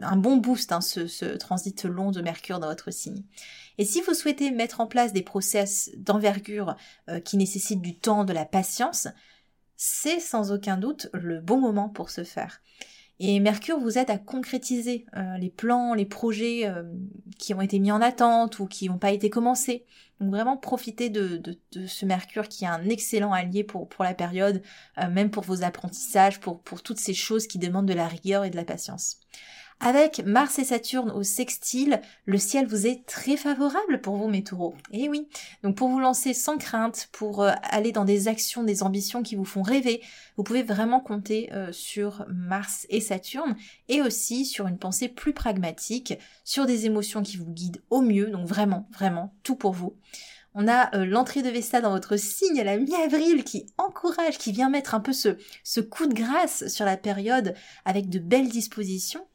un 0.00 0.16
bon 0.16 0.36
boost 0.36 0.72
hein, 0.72 0.80
ce, 0.80 1.36
transit 1.36 1.84
long 1.84 2.10
de 2.10 2.22
Mercure 2.22 2.58
dans 2.58 2.68
votre 2.68 2.90
signe. 2.90 3.22
Et 3.78 3.84
si 3.84 4.00
vous 4.00 4.14
souhaitez 4.14 4.50
mettre 4.50 4.80
en 4.80 4.86
place 4.86 5.12
des 5.12 5.22
process 5.22 5.90
d'envergure 5.96 6.76
euh, 7.08 7.20
qui 7.20 7.36
nécessitent 7.36 7.82
du 7.82 7.96
temps, 7.96 8.24
de 8.24 8.32
la 8.32 8.44
patience, 8.44 9.08
c'est 9.76 10.20
sans 10.20 10.52
aucun 10.52 10.76
doute 10.76 11.08
le 11.12 11.40
bon 11.40 11.60
moment 11.60 11.88
pour 11.88 12.10
ce 12.10 12.24
faire. 12.24 12.60
Et 13.20 13.38
Mercure 13.40 13.78
vous 13.78 13.98
aide 13.98 14.10
à 14.10 14.18
concrétiser 14.18 15.06
euh, 15.16 15.36
les 15.38 15.50
plans, 15.50 15.94
les 15.94 16.06
projets 16.06 16.66
euh, 16.66 16.82
qui 17.38 17.54
ont 17.54 17.60
été 17.60 17.78
mis 17.78 17.92
en 17.92 18.00
attente 18.00 18.58
ou 18.58 18.66
qui 18.66 18.88
n'ont 18.88 18.98
pas 18.98 19.12
été 19.12 19.30
commencés. 19.30 19.84
Donc 20.20 20.30
vraiment 20.30 20.56
profitez 20.56 21.10
de, 21.10 21.36
de, 21.36 21.86
ce 21.86 22.06
Mercure 22.06 22.48
qui 22.48 22.64
est 22.64 22.68
un 22.68 22.88
excellent 22.88 23.32
allié 23.32 23.64
pour, 23.64 23.88
la 24.00 24.14
période, 24.14 24.62
même 25.10 25.30
pour 25.30 25.42
vos 25.42 25.64
apprentissages, 25.64 26.38
pour 26.38 26.82
toutes 26.82 27.00
ces 27.00 27.14
choses 27.14 27.48
qui 27.48 27.58
demandent 27.58 27.88
de 27.88 27.92
la 27.92 28.06
rigueur 28.06 28.44
et 28.44 28.50
de 28.50 28.56
la 28.56 28.64
patience. 28.64 29.18
Avec 29.80 30.22
Mars 30.24 30.58
et 30.58 30.64
Saturne 30.64 31.10
au 31.10 31.22
sextile, 31.22 32.00
le 32.24 32.38
ciel 32.38 32.66
vous 32.66 32.86
est 32.86 33.04
très 33.06 33.36
favorable 33.36 34.00
pour 34.00 34.16
vous 34.16 34.28
mes 34.28 34.44
taureaux. 34.44 34.74
Eh 34.92 35.08
oui, 35.08 35.28
donc 35.64 35.76
pour 35.76 35.88
vous 35.88 35.98
lancer 35.98 36.34
sans 36.34 36.56
crainte, 36.56 37.08
pour 37.10 37.42
euh, 37.42 37.50
aller 37.64 37.90
dans 37.90 38.04
des 38.04 38.28
actions, 38.28 38.62
des 38.62 38.84
ambitions 38.84 39.22
qui 39.22 39.34
vous 39.34 39.44
font 39.44 39.62
rêver, 39.62 40.00
vous 40.36 40.44
pouvez 40.44 40.62
vraiment 40.62 41.00
compter 41.00 41.52
euh, 41.52 41.72
sur 41.72 42.24
Mars 42.28 42.86
et 42.90 43.00
Saturne 43.00 43.56
et 43.88 44.02
aussi 44.02 44.44
sur 44.44 44.68
une 44.68 44.78
pensée 44.78 45.08
plus 45.08 45.32
pragmatique, 45.32 46.14
sur 46.44 46.66
des 46.66 46.86
émotions 46.86 47.22
qui 47.22 47.36
vous 47.36 47.50
guident 47.50 47.82
au 47.90 48.02
mieux, 48.02 48.26
donc 48.26 48.46
vraiment, 48.46 48.88
vraiment, 48.92 49.34
tout 49.42 49.56
pour 49.56 49.72
vous. 49.72 49.96
On 50.54 50.68
a 50.68 50.94
euh, 50.94 51.06
l'entrée 51.06 51.42
de 51.42 51.48
Vesta 51.48 51.80
dans 51.80 51.90
votre 51.90 52.16
signe 52.16 52.60
à 52.60 52.64
la 52.64 52.76
mi-avril 52.76 53.42
qui 53.42 53.66
encourage, 53.78 54.38
qui 54.38 54.52
vient 54.52 54.68
mettre 54.68 54.94
un 54.94 55.00
peu 55.00 55.12
ce 55.12 55.80
coup 55.80 56.06
de 56.06 56.14
grâce 56.14 56.68
sur 56.68 56.84
la 56.84 56.96
période 56.96 57.54
avec 57.84 58.08
de 58.10 58.18
belles 58.18 58.50
dispositions 58.50 59.26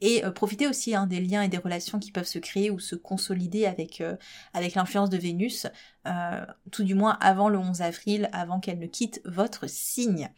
et 0.00 0.24
euh, 0.24 0.30
profiter 0.30 0.66
aussi 0.66 0.94
hein, 0.94 1.06
des 1.06 1.20
liens 1.20 1.42
et 1.42 1.48
des 1.48 1.58
relations 1.58 1.98
qui 1.98 2.12
peuvent 2.12 2.26
se 2.26 2.38
créer 2.38 2.70
ou 2.70 2.78
se 2.78 2.94
consolider 2.94 3.66
avec, 3.66 4.00
euh, 4.00 4.16
avec 4.54 4.74
l'influence 4.74 5.10
de 5.10 5.18
Vénus, 5.18 5.66
euh, 6.06 6.44
tout 6.70 6.84
du 6.84 6.94
moins 6.94 7.18
avant 7.20 7.48
le 7.48 7.58
11 7.58 7.82
avril, 7.82 8.28
avant 8.32 8.60
qu'elle 8.60 8.78
ne 8.78 8.86
quitte 8.86 9.20
votre 9.24 9.68
signe. 9.68 10.30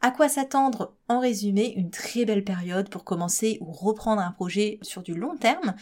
À 0.00 0.10
quoi 0.10 0.28
s'attendre? 0.28 0.94
En 1.08 1.18
résumé, 1.18 1.72
une 1.76 1.90
très 1.90 2.26
belle 2.26 2.44
période 2.44 2.90
pour 2.90 3.04
commencer 3.04 3.56
ou 3.62 3.72
reprendre 3.72 4.20
un 4.20 4.32
projet 4.32 4.78
sur 4.82 5.02
du 5.02 5.14
long 5.14 5.36
terme, 5.36 5.74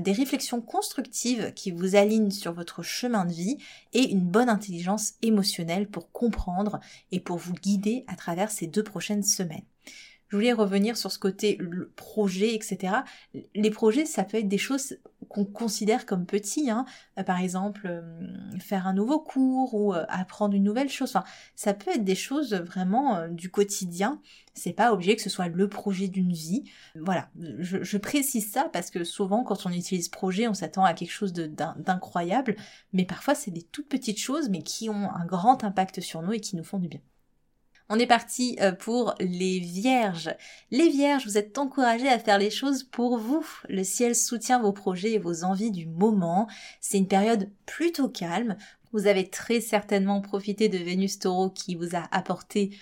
des 0.00 0.12
réflexions 0.12 0.62
constructives 0.62 1.52
qui 1.52 1.72
vous 1.72 1.94
alignent 1.94 2.30
sur 2.30 2.54
votre 2.54 2.82
chemin 2.82 3.26
de 3.26 3.32
vie 3.32 3.58
et 3.92 4.10
une 4.10 4.24
bonne 4.24 4.48
intelligence 4.48 5.14
émotionnelle 5.20 5.90
pour 5.90 6.10
comprendre 6.10 6.80
et 7.12 7.20
pour 7.20 7.36
vous 7.36 7.52
guider 7.52 8.04
à 8.06 8.16
travers 8.16 8.50
ces 8.50 8.66
deux 8.66 8.84
prochaines 8.84 9.24
semaines 9.24 9.66
je 10.28 10.36
voulais 10.36 10.52
revenir 10.52 10.96
sur 10.96 11.12
ce 11.12 11.18
côté 11.18 11.56
le 11.60 11.88
projet, 11.90 12.54
etc. 12.54 12.94
Les 13.54 13.70
projets, 13.70 14.06
ça 14.06 14.24
peut 14.24 14.38
être 14.38 14.48
des 14.48 14.58
choses 14.58 14.98
qu'on 15.28 15.44
considère 15.44 16.06
comme 16.06 16.26
petits, 16.26 16.70
hein. 16.70 16.84
Euh, 17.18 17.22
par 17.22 17.40
exemple 17.40 17.82
euh, 17.86 18.58
faire 18.58 18.86
un 18.86 18.92
nouveau 18.92 19.18
cours 19.18 19.74
ou 19.74 19.94
euh, 19.94 20.04
apprendre 20.08 20.54
une 20.54 20.64
nouvelle 20.64 20.88
chose. 20.88 21.10
Enfin, 21.14 21.24
ça 21.54 21.74
peut 21.74 21.90
être 21.90 22.04
des 22.04 22.14
choses 22.14 22.54
vraiment 22.54 23.28
du 23.28 23.50
quotidien. 23.50 24.20
C'est 24.54 24.72
pas 24.72 24.92
obligé 24.92 25.16
que 25.16 25.22
ce 25.22 25.30
soit 25.30 25.48
le 25.48 25.68
projet 25.68 26.08
d'une 26.08 26.32
vie. 26.32 26.64
Voilà, 26.96 27.28
je, 27.58 27.82
je, 27.82 27.98
précise 27.98 28.50
ça 28.50 28.68
parce 28.72 28.90
que 28.90 29.04
souvent 29.04 29.44
quand 29.44 29.66
on 29.66 29.70
utilise 29.70 30.08
projet, 30.08 30.48
on 30.48 30.54
s'attend 30.54 30.84
à 30.84 30.94
quelque 30.94 31.12
chose 31.12 31.32
d'incroyable, 31.32 32.56
mais 32.92 33.04
parfois 33.04 33.34
c'est 33.34 33.50
des 33.50 33.62
toutes 33.62 33.88
petites 33.88 34.18
choses, 34.18 34.48
mais 34.48 34.62
qui 34.62 34.88
ont 34.88 35.10
un 35.12 35.26
grand 35.26 35.64
impact 35.64 36.00
sur 36.00 36.22
nous 36.22 36.32
et 36.32 36.40
qui 36.40 36.56
nous 36.56 36.64
font 36.64 36.78
du 36.78 36.88
bien. 36.88 37.00
On 37.88 37.98
est 38.00 38.06
parti 38.06 38.56
euh, 38.60 38.72
pour 38.72 39.14
les 39.20 39.60
vierges. 39.60 40.30
Les 40.72 40.88
vierges, 40.88 41.24
vous 41.24 41.38
êtes 41.38 41.56
encouragés 41.56 42.08
à 42.08 42.18
faire 42.18 42.38
les 42.38 42.50
choses 42.50 42.82
pour 42.82 43.18
vous. 43.18 43.46
Le 43.68 43.84
ciel 43.84 44.16
soutient 44.16 44.60
vos 44.60 44.72
projets 44.72 45.12
et 45.12 45.18
vos 45.18 45.44
envies 45.44 45.70
du 45.70 45.86
moment. 45.86 46.48
C'est 46.80 46.98
une 46.98 47.06
période 47.06 47.48
plutôt 47.64 48.08
calme. 48.08 48.56
Vous 48.92 49.06
avez 49.06 49.28
très 49.28 49.60
certainement 49.60 50.20
profité 50.20 50.68
de 50.68 50.78
Vénus 50.78 51.20
Taureau 51.20 51.50
qui 51.50 51.76
vous 51.76 51.94
a 51.94 52.08
apporté 52.10 52.76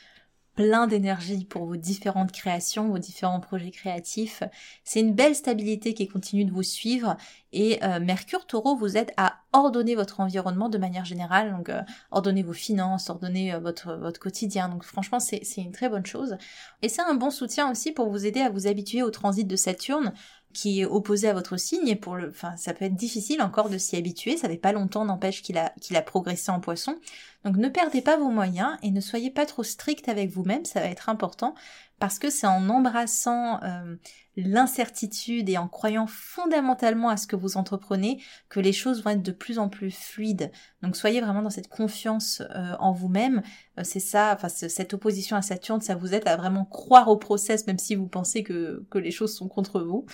plein 0.55 0.87
d'énergie 0.87 1.45
pour 1.45 1.67
vos 1.67 1.77
différentes 1.77 2.33
créations, 2.33 2.89
vos 2.89 2.99
différents 2.99 3.41
projets 3.41 3.71
créatifs. 3.71 4.43
C'est 4.85 5.01
une 5.01 5.15
belle 5.15 5.35
stabilité 5.35 5.95
qui 5.95 6.09
continue 6.09 6.45
de 6.45 6.53
vous 6.53 6.63
suivre 6.63 7.17
et 7.53 7.83
euh, 7.85 8.01
Mercure 8.01 8.47
Taureau 8.47 8.77
vous 8.77 8.97
aide 8.97 9.13
à 9.17 9.41
ordonner 9.53 9.95
votre 9.95 10.21
environnement 10.21 10.69
de 10.69 10.79
manière 10.79 11.05
générale, 11.05 11.53
donc 11.53 11.69
euh, 11.69 11.83
ordonner 12.11 12.43
vos 12.43 12.53
finances, 12.53 13.11
ordonner 13.11 13.55
euh, 13.55 13.59
votre, 13.59 13.95
votre 13.95 14.21
quotidien. 14.21 14.69
Donc 14.69 14.85
franchement, 14.85 15.21
c'est 15.21 15.43
une 15.57 15.73
très 15.73 15.89
bonne 15.89 16.07
chose. 16.07 16.37
Et 16.83 16.89
c'est 16.89 17.03
un 17.03 17.15
bon 17.15 17.31
soutien 17.31 17.71
aussi 17.71 17.93
pour 17.93 18.09
vous 18.11 18.27
aider 18.27 18.41
à 18.41 18.51
vous 18.51 18.67
habituer 18.67 19.03
au 19.03 19.11
transit 19.11 19.47
de 19.47 19.57
Saturne 19.57 20.13
qui 20.55 20.81
est 20.81 20.85
opposé 20.87 21.29
à 21.29 21.35
votre 21.35 21.57
signe 21.57 21.89
et 21.89 21.97
pour 21.97 22.15
le, 22.15 22.31
enfin, 22.31 22.57
ça 22.57 22.73
peut 22.73 22.85
être 22.85 22.95
difficile 22.95 23.43
encore 23.43 23.69
de 23.69 23.77
s'y 23.77 23.97
habituer. 23.97 24.37
Ça 24.37 24.49
fait 24.49 24.57
pas 24.57 24.73
longtemps, 24.73 25.05
n'empêche 25.05 25.43
qu'il 25.43 25.59
a, 25.59 25.71
qu'il 25.81 25.97
a 25.97 26.03
progressé 26.03 26.51
en 26.51 26.61
poisson. 26.61 26.97
Donc 27.45 27.57
ne 27.57 27.69
perdez 27.69 28.01
pas 28.01 28.17
vos 28.17 28.31
moyens 28.31 28.77
et 28.83 28.91
ne 28.91 29.01
soyez 29.01 29.31
pas 29.31 29.47
trop 29.47 29.63
strict 29.63 30.09
avec 30.09 30.31
vous-même. 30.31 30.65
Ça 30.65 30.81
va 30.81 30.87
être 30.87 31.09
important 31.09 31.55
parce 32.01 32.19
que 32.19 32.29
c'est 32.29 32.47
en 32.47 32.69
embrassant 32.69 33.63
euh, 33.63 33.97
l'incertitude 34.37 35.49
et 35.49 35.59
en 35.59 35.69
croyant 35.69 36.07
fondamentalement 36.07 37.09
à 37.09 37.17
ce 37.17 37.27
que 37.27 37.37
vous 37.37 37.57
entreprenez 37.57 38.21
que 38.49 38.61
les 38.61 38.73
choses 38.73 39.03
vont 39.03 39.11
être 39.11 39.23
de 39.23 39.33
plus 39.33 39.59
en 39.59 39.69
plus 39.69 39.91
fluides. 39.91 40.51
Donc 40.83 40.97
soyez 40.97 41.21
vraiment 41.21 41.43
dans 41.43 41.51
cette 41.51 41.69
confiance 41.69 42.43
euh, 42.55 42.75
en 42.81 42.93
vous-même. 42.93 43.43
Euh, 43.79 43.83
c'est 43.85 44.01
ça, 44.01 44.33
enfin 44.35 44.49
cette 44.49 44.93
opposition 44.93 45.37
à 45.37 45.43
Saturne, 45.43 45.81
ça 45.81 45.95
vous 45.95 46.15
aide 46.15 46.27
à 46.27 46.37
vraiment 46.37 46.65
croire 46.65 47.09
au 47.09 47.17
process 47.17 47.67
même 47.67 47.79
si 47.79 47.95
vous 47.95 48.09
pensez 48.09 48.43
que, 48.43 48.85
que 48.91 48.99
les 48.99 49.11
choses 49.11 49.37
sont 49.37 49.49
contre 49.49 49.81
vous. 49.81 50.05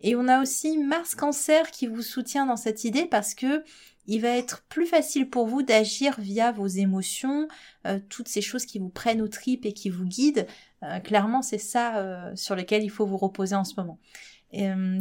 Et 0.00 0.16
on 0.16 0.28
a 0.28 0.40
aussi 0.40 0.78
Mars 0.78 1.14
Cancer 1.14 1.70
qui 1.70 1.86
vous 1.86 2.02
soutient 2.02 2.46
dans 2.46 2.56
cette 2.56 2.84
idée 2.84 3.04
parce 3.04 3.34
que 3.34 3.62
il 4.06 4.20
va 4.20 4.30
être 4.30 4.62
plus 4.68 4.86
facile 4.86 5.28
pour 5.28 5.46
vous 5.46 5.62
d'agir 5.62 6.18
via 6.18 6.52
vos 6.52 6.66
émotions, 6.66 7.48
euh, 7.86 7.98
toutes 8.08 8.28
ces 8.28 8.40
choses 8.40 8.64
qui 8.64 8.78
vous 8.78 8.88
prennent 8.88 9.22
aux 9.22 9.28
tripes 9.28 9.66
et 9.66 9.72
qui 9.72 9.90
vous 9.90 10.04
guident. 10.04 10.46
Euh, 10.82 10.98
clairement, 11.00 11.42
c'est 11.42 11.58
ça 11.58 11.98
euh, 11.98 12.34
sur 12.36 12.56
lequel 12.56 12.82
il 12.82 12.90
faut 12.90 13.06
vous 13.06 13.16
reposer 13.16 13.54
en 13.54 13.64
ce 13.64 13.74
moment. 13.76 13.98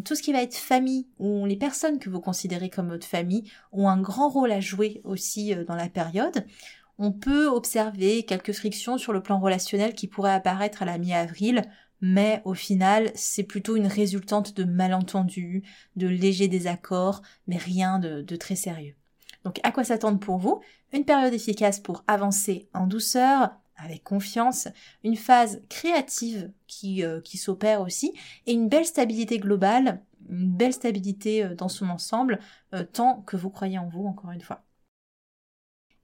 tout 0.03 0.15
ce 0.15 0.21
qui 0.21 0.33
va 0.33 0.41
être 0.41 0.55
famille 0.55 1.07
ou 1.19 1.45
les 1.45 1.55
personnes 1.55 1.99
que 1.99 2.09
vous 2.09 2.19
considérez 2.19 2.69
comme 2.69 2.89
votre 2.89 3.07
famille 3.07 3.49
ont 3.71 3.87
un 3.87 4.01
grand 4.01 4.27
rôle 4.29 4.51
à 4.51 4.59
jouer 4.59 5.01
aussi 5.03 5.55
dans 5.67 5.75
la 5.75 5.87
période. 5.87 6.45
On 6.97 7.11
peut 7.11 7.47
observer 7.47 8.23
quelques 8.23 8.53
frictions 8.53 8.97
sur 8.97 9.13
le 9.13 9.21
plan 9.21 9.39
relationnel 9.39 9.93
qui 9.93 10.07
pourraient 10.07 10.33
apparaître 10.33 10.81
à 10.81 10.85
la 10.85 10.97
mi-avril, 10.97 11.61
mais 12.01 12.41
au 12.45 12.53
final, 12.53 13.12
c'est 13.15 13.43
plutôt 13.43 13.75
une 13.75 13.88
résultante 13.88 14.55
de 14.55 14.63
malentendus, 14.63 15.63
de 15.95 16.08
légers 16.08 16.47
désaccords, 16.47 17.21
mais 17.47 17.58
rien 17.58 17.99
de, 17.99 18.36
très 18.36 18.55
sérieux. 18.55 18.95
Donc 19.43 19.60
à 19.63 19.71
quoi 19.71 19.84
s'attendre 19.84 20.19
pour 20.19 20.38
vous? 20.38 20.62
Une 20.93 21.05
période 21.05 21.34
efficace 21.34 21.79
pour 21.79 22.03
avancer 22.08 22.67
en 22.73 22.88
douceur, 22.88 23.51
avec 23.77 24.03
confiance, 24.03 24.67
une 25.03 25.17
phase 25.17 25.62
créative 25.69 26.51
qui, 26.67 27.03
euh, 27.03 27.21
s'opère 27.36 27.81
aussi, 27.81 28.13
et 28.45 28.53
une 28.53 28.69
belle 28.69 28.86
stabilité 28.86 29.38
globale, 29.38 30.01
une 30.29 30.49
belle 30.49 30.73
stabilité 30.73 31.43
euh, 31.43 31.55
dans 31.55 31.69
son 31.69 31.89
ensemble, 31.89 32.39
euh, 32.73 32.84
tant 32.84 33.21
que 33.21 33.36
vous 33.36 33.49
croyez 33.49 33.77
en 33.77 33.88
vous, 33.88 34.05
encore 34.05 34.31
une 34.31 34.41
fois. 34.41 34.63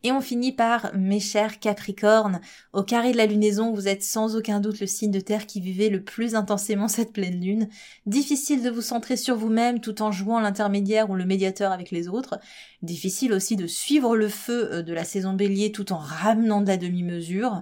Et 0.04 0.12
on 0.12 0.22
finit 0.22 0.52
par 0.52 0.92
mes 0.96 1.20
chers 1.20 1.60
Capricornes, 1.60 2.42
au 2.74 2.82
carré 2.82 3.12
de 3.12 3.18
la 3.18 3.28
lunaison, 3.28 3.72
vous 3.72 3.88
êtes 3.88 4.04
sans 4.04 4.36
aucun 4.36 4.60
doute 4.60 4.80
le 4.80 4.88
signe 4.88 5.12
de 5.12 5.20
terre 5.20 5.46
qui 5.46 5.62
vivait 5.62 5.90
le 5.90 6.04
plus 6.04 6.34
intensément 6.34 6.88
cette 6.88 7.14
pleine 7.14 7.40
lune. 7.40 7.70
Difficile 8.08 8.64
de 8.64 8.72
vous 8.72 8.82
centrer 8.82 9.16
sur 9.16 9.36
vous-même 9.36 9.80
tout 9.80 10.02
en 10.02 10.12
jouant 10.12 10.40
l'intermédiaire 10.40 11.10
ou 11.12 11.16
le 11.16 11.26
médiateur 11.26 11.72
avec 11.72 11.92
les 11.92 12.08
autres. 12.08 12.40
Difficile 12.82 13.32
aussi 13.32 13.56
de 13.56 13.68
suivre 13.68 14.16
le 14.16 14.28
feu 14.28 14.74
euh, 14.74 14.82
de 14.82 14.94
la 14.94 15.04
saison 15.04 15.34
bélier 15.34 15.72
tout 15.72 15.94
en 15.94 15.98
ramenant 15.98 16.62
de 16.62 16.68
la 16.68 16.78
demi-mesure. 16.78 17.62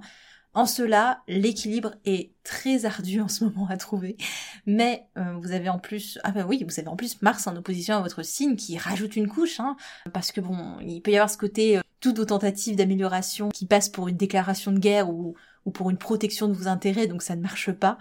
En 0.53 0.65
cela, 0.65 1.21
l'équilibre 1.27 1.93
est 2.05 2.31
très 2.43 2.85
ardu 2.85 3.21
en 3.21 3.27
ce 3.27 3.43
moment 3.43 3.67
à 3.69 3.77
trouver. 3.77 4.17
Mais 4.65 5.05
euh, 5.17 5.33
vous 5.41 5.51
avez 5.51 5.69
en 5.69 5.77
plus, 5.77 6.19
ah 6.23 6.31
ben 6.31 6.45
oui, 6.47 6.65
vous 6.67 6.79
avez 6.79 6.87
en 6.87 6.95
plus 6.95 7.21
Mars 7.21 7.45
en 7.47 7.55
opposition 7.55 7.95
à 7.95 8.01
votre 8.01 8.23
signe 8.23 8.55
qui 8.55 8.77
rajoute 8.77 9.15
une 9.15 9.27
couche, 9.27 9.59
hein, 9.59 9.75
parce 10.11 10.31
que 10.31 10.41
bon, 10.41 10.79
il 10.81 11.01
peut 11.01 11.11
y 11.11 11.17
avoir 11.17 11.29
ce 11.29 11.37
côté 11.37 11.77
euh, 11.77 11.81
toutes 11.99 12.17
vos 12.17 12.25
tentatives 12.25 12.75
d'amélioration 12.75 13.49
qui 13.49 13.65
passent 13.65 13.89
pour 13.89 14.07
une 14.07 14.17
déclaration 14.17 14.71
de 14.71 14.79
guerre 14.79 15.09
ou, 15.09 15.35
ou 15.65 15.71
pour 15.71 15.89
une 15.89 15.97
protection 15.97 16.47
de 16.47 16.53
vos 16.53 16.67
intérêts, 16.67 17.07
donc 17.07 17.21
ça 17.21 17.35
ne 17.35 17.41
marche 17.41 17.71
pas. 17.71 17.97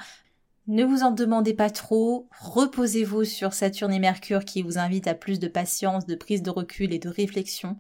Ne 0.69 0.85
vous 0.85 1.03
en 1.03 1.13
demandez 1.13 1.55
pas 1.55 1.71
trop, 1.71 2.29
reposez-vous 2.41 3.25
sur 3.25 3.55
Saturne 3.55 3.91
et 3.91 3.99
Mercure 3.99 4.45
qui 4.45 4.61
vous 4.61 4.77
invitent 4.77 5.07
à 5.07 5.15
plus 5.15 5.39
de 5.39 5.49
patience, 5.49 6.05
de 6.05 6.15
prise 6.15 6.43
de 6.43 6.51
recul 6.51 6.93
et 6.93 6.99
de 6.99 7.09
réflexion. 7.09 7.79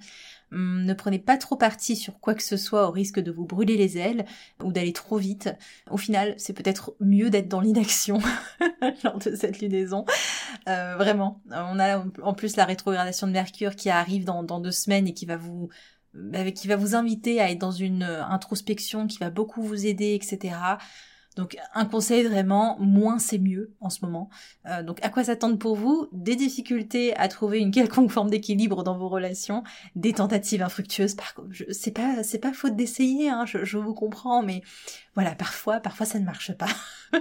Hum, 0.52 0.86
ne 0.86 0.94
prenez 0.94 1.18
pas 1.18 1.36
trop 1.36 1.56
parti 1.56 1.96
sur 1.96 2.18
quoi 2.18 2.32
que 2.32 2.42
ce 2.42 2.56
soit 2.56 2.88
au 2.88 2.90
risque 2.90 3.20
de 3.20 3.30
vous 3.30 3.44
brûler 3.44 3.76
les 3.76 3.98
ailes 3.98 4.24
ou 4.64 4.72
d'aller 4.72 4.94
trop 4.94 5.18
vite. 5.18 5.50
Au 5.90 5.98
final, 5.98 6.34
c'est 6.38 6.54
peut-être 6.54 6.94
mieux 6.98 7.28
d'être 7.28 7.48
dans 7.48 7.60
l'inaction 7.60 8.20
lors 9.04 9.18
de 9.18 9.36
cette 9.36 9.60
lunaison. 9.60 10.06
Euh, 10.66 10.96
vraiment. 10.96 11.42
On 11.50 11.78
a 11.78 12.02
en 12.22 12.32
plus 12.32 12.56
la 12.56 12.64
rétrogradation 12.64 13.26
de 13.26 13.32
Mercure 13.32 13.76
qui 13.76 13.90
arrive 13.90 14.24
dans 14.24 14.60
deux 14.60 14.72
semaines 14.72 15.06
et 15.06 15.12
qui 15.12 15.26
va 15.26 15.36
vous 15.36 15.68
euh, 16.34 16.50
qui 16.50 16.68
va 16.68 16.76
vous 16.76 16.94
inviter 16.94 17.40
à 17.40 17.50
être 17.50 17.58
dans 17.58 17.72
une 17.72 18.02
euh, 18.02 18.24
introspection, 18.24 19.06
qui 19.06 19.18
va 19.18 19.30
beaucoup 19.30 19.62
vous 19.62 19.86
aider, 19.86 20.14
etc. 20.14 20.78
Donc 21.38 21.56
un 21.72 21.84
conseil 21.84 22.24
vraiment, 22.24 22.76
moins 22.80 23.20
c'est 23.20 23.38
mieux 23.38 23.72
en 23.80 23.90
ce 23.90 24.04
moment. 24.04 24.28
Euh, 24.66 24.82
donc 24.82 24.98
à 25.04 25.08
quoi 25.08 25.22
s'attendre 25.22 25.56
pour 25.56 25.76
vous? 25.76 26.08
Des 26.10 26.34
difficultés 26.34 27.16
à 27.16 27.28
trouver 27.28 27.60
une 27.60 27.70
quelconque 27.70 28.10
forme 28.10 28.28
d'équilibre 28.28 28.82
dans 28.82 28.98
vos 28.98 29.08
relations, 29.08 29.62
des 29.94 30.12
tentatives 30.12 30.62
infructueuses. 30.62 31.14
Par 31.14 31.34
c'est 31.70 31.92
pas 31.92 32.24
c'est 32.24 32.40
pas 32.40 32.52
faute 32.52 32.74
d'essayer, 32.74 33.30
hein, 33.30 33.46
je, 33.46 33.64
je, 33.64 33.78
vous 33.78 33.94
comprends, 33.94 34.42
mais 34.42 34.62
voilà, 35.14 35.36
parfois 35.36 35.78
parfois 35.78 36.06
ça 36.06 36.18
ne 36.18 36.24
marche 36.24 36.52
pas. 36.54 36.66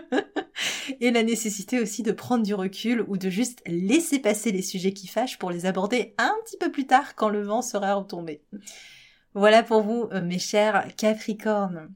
Et 1.00 1.12
la 1.12 1.22
nécessité 1.22 1.80
aussi 1.80 2.02
de 2.02 2.12
prendre 2.12 2.44
du 2.44 2.56
recul 2.56 3.06
ou 3.08 3.18
de 3.18 3.30
juste 3.30 3.62
laisser 3.68 4.18
passer 4.18 4.52
les 4.52 4.64
sujets 4.64 4.94
qui 4.94 5.06
fâchent 5.06 5.38
pour 5.38 5.52
les 5.52 5.68
aborder 5.68 6.16
un 6.18 6.34
petit 6.44 6.58
peu 6.58 6.72
plus 6.72 6.88
tard 6.88 7.14
quand 7.14 7.30
le 7.30 7.44
vent 7.44 7.62
sera 7.62 7.94
retombé. 7.94 8.42
Voilà 9.36 9.62
pour 9.62 9.84
vous, 9.84 10.10
euh, 10.12 10.24
mes 10.24 10.40
chers 10.40 10.88
Capricornes. 10.96 11.94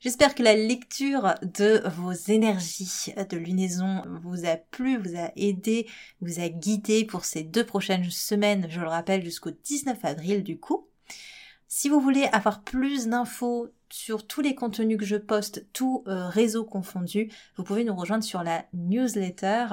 J'espère 0.00 0.36
que 0.36 0.44
la 0.44 0.54
lecture 0.54 1.34
de 1.42 1.82
vos 1.88 2.12
énergies 2.12 3.12
de 3.16 3.36
lunaison 3.36 4.04
vous 4.22 4.46
a 4.46 4.56
plu, 4.56 4.96
vous 4.96 5.16
a 5.16 5.32
aidé, 5.34 5.88
vous 6.20 6.38
a 6.38 6.48
guidé 6.48 7.04
pour 7.04 7.24
ces 7.24 7.42
deux 7.42 7.66
prochaines 7.66 8.08
semaines, 8.08 8.68
je 8.70 8.80
le 8.80 8.86
rappelle, 8.86 9.24
jusqu'au 9.24 9.50
19 9.50 9.98
avril 10.04 10.44
du 10.44 10.56
coup. 10.56 10.86
Si 11.66 11.88
vous 11.88 11.98
voulez 11.98 12.26
avoir 12.26 12.62
plus 12.62 13.08
d'infos 13.08 13.70
sur 13.90 14.24
tous 14.24 14.40
les 14.40 14.54
contenus 14.54 14.98
que 14.98 15.04
je 15.04 15.16
poste, 15.16 15.66
tous 15.72 16.04
euh, 16.06 16.28
réseaux 16.28 16.64
confondus, 16.64 17.32
vous 17.56 17.64
pouvez 17.64 17.82
nous 17.82 17.96
rejoindre 17.96 18.22
sur 18.22 18.44
la 18.44 18.66
newsletter. 18.74 19.66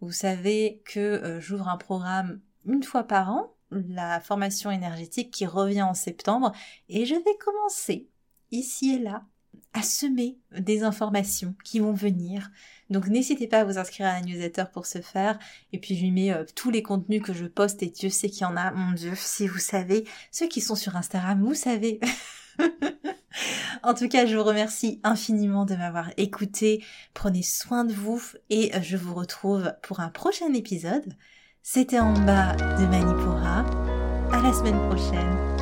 Vous 0.00 0.12
savez 0.12 0.80
que 0.84 1.00
euh, 1.00 1.40
j'ouvre 1.40 1.68
un 1.68 1.76
programme 1.76 2.40
une 2.66 2.84
fois 2.84 3.02
par 3.02 3.30
an, 3.30 3.56
la 3.72 4.20
formation 4.20 4.70
énergétique 4.70 5.32
qui 5.32 5.44
revient 5.44 5.82
en 5.82 5.94
septembre, 5.94 6.52
et 6.88 7.04
je 7.04 7.16
vais 7.16 7.36
commencer 7.40 8.08
ici 8.52 8.94
et 8.94 8.98
là 9.00 9.24
à 9.74 9.82
semer 9.82 10.38
des 10.58 10.82
informations 10.82 11.54
qui 11.64 11.80
vont 11.80 11.92
venir. 11.92 12.50
Donc 12.90 13.08
n'hésitez 13.08 13.46
pas 13.46 13.60
à 13.60 13.64
vous 13.64 13.78
inscrire 13.78 14.06
à 14.06 14.12
la 14.12 14.20
newsletter 14.20 14.64
pour 14.72 14.86
ce 14.86 15.00
faire. 15.00 15.38
Et 15.72 15.78
puis 15.78 15.96
je 15.96 16.02
lui 16.02 16.10
mets 16.10 16.32
euh, 16.32 16.44
tous 16.54 16.70
les 16.70 16.82
contenus 16.82 17.22
que 17.22 17.32
je 17.32 17.46
poste 17.46 17.82
et 17.82 17.86
Dieu 17.86 18.10
sait 18.10 18.28
qu'il 18.28 18.42
y 18.42 18.44
en 18.44 18.56
a. 18.56 18.70
Mon 18.72 18.92
Dieu, 18.92 19.12
si 19.16 19.46
vous 19.46 19.58
savez, 19.58 20.04
ceux 20.30 20.46
qui 20.46 20.60
sont 20.60 20.74
sur 20.74 20.96
Instagram, 20.96 21.42
vous 21.42 21.54
savez. 21.54 22.00
en 23.82 23.94
tout 23.94 24.08
cas, 24.08 24.26
je 24.26 24.36
vous 24.36 24.44
remercie 24.44 25.00
infiniment 25.04 25.64
de 25.64 25.74
m'avoir 25.74 26.10
écouté. 26.18 26.84
Prenez 27.14 27.42
soin 27.42 27.84
de 27.84 27.94
vous 27.94 28.22
et 28.50 28.72
je 28.82 28.96
vous 28.96 29.14
retrouve 29.14 29.72
pour 29.82 30.00
un 30.00 30.08
prochain 30.08 30.52
épisode. 30.52 31.14
C'était 31.62 32.00
en 32.00 32.12
bas 32.12 32.56
de 32.56 32.86
Manipura. 32.86 33.64
À 34.32 34.42
la 34.42 34.52
semaine 34.52 34.78
prochaine. 34.88 35.61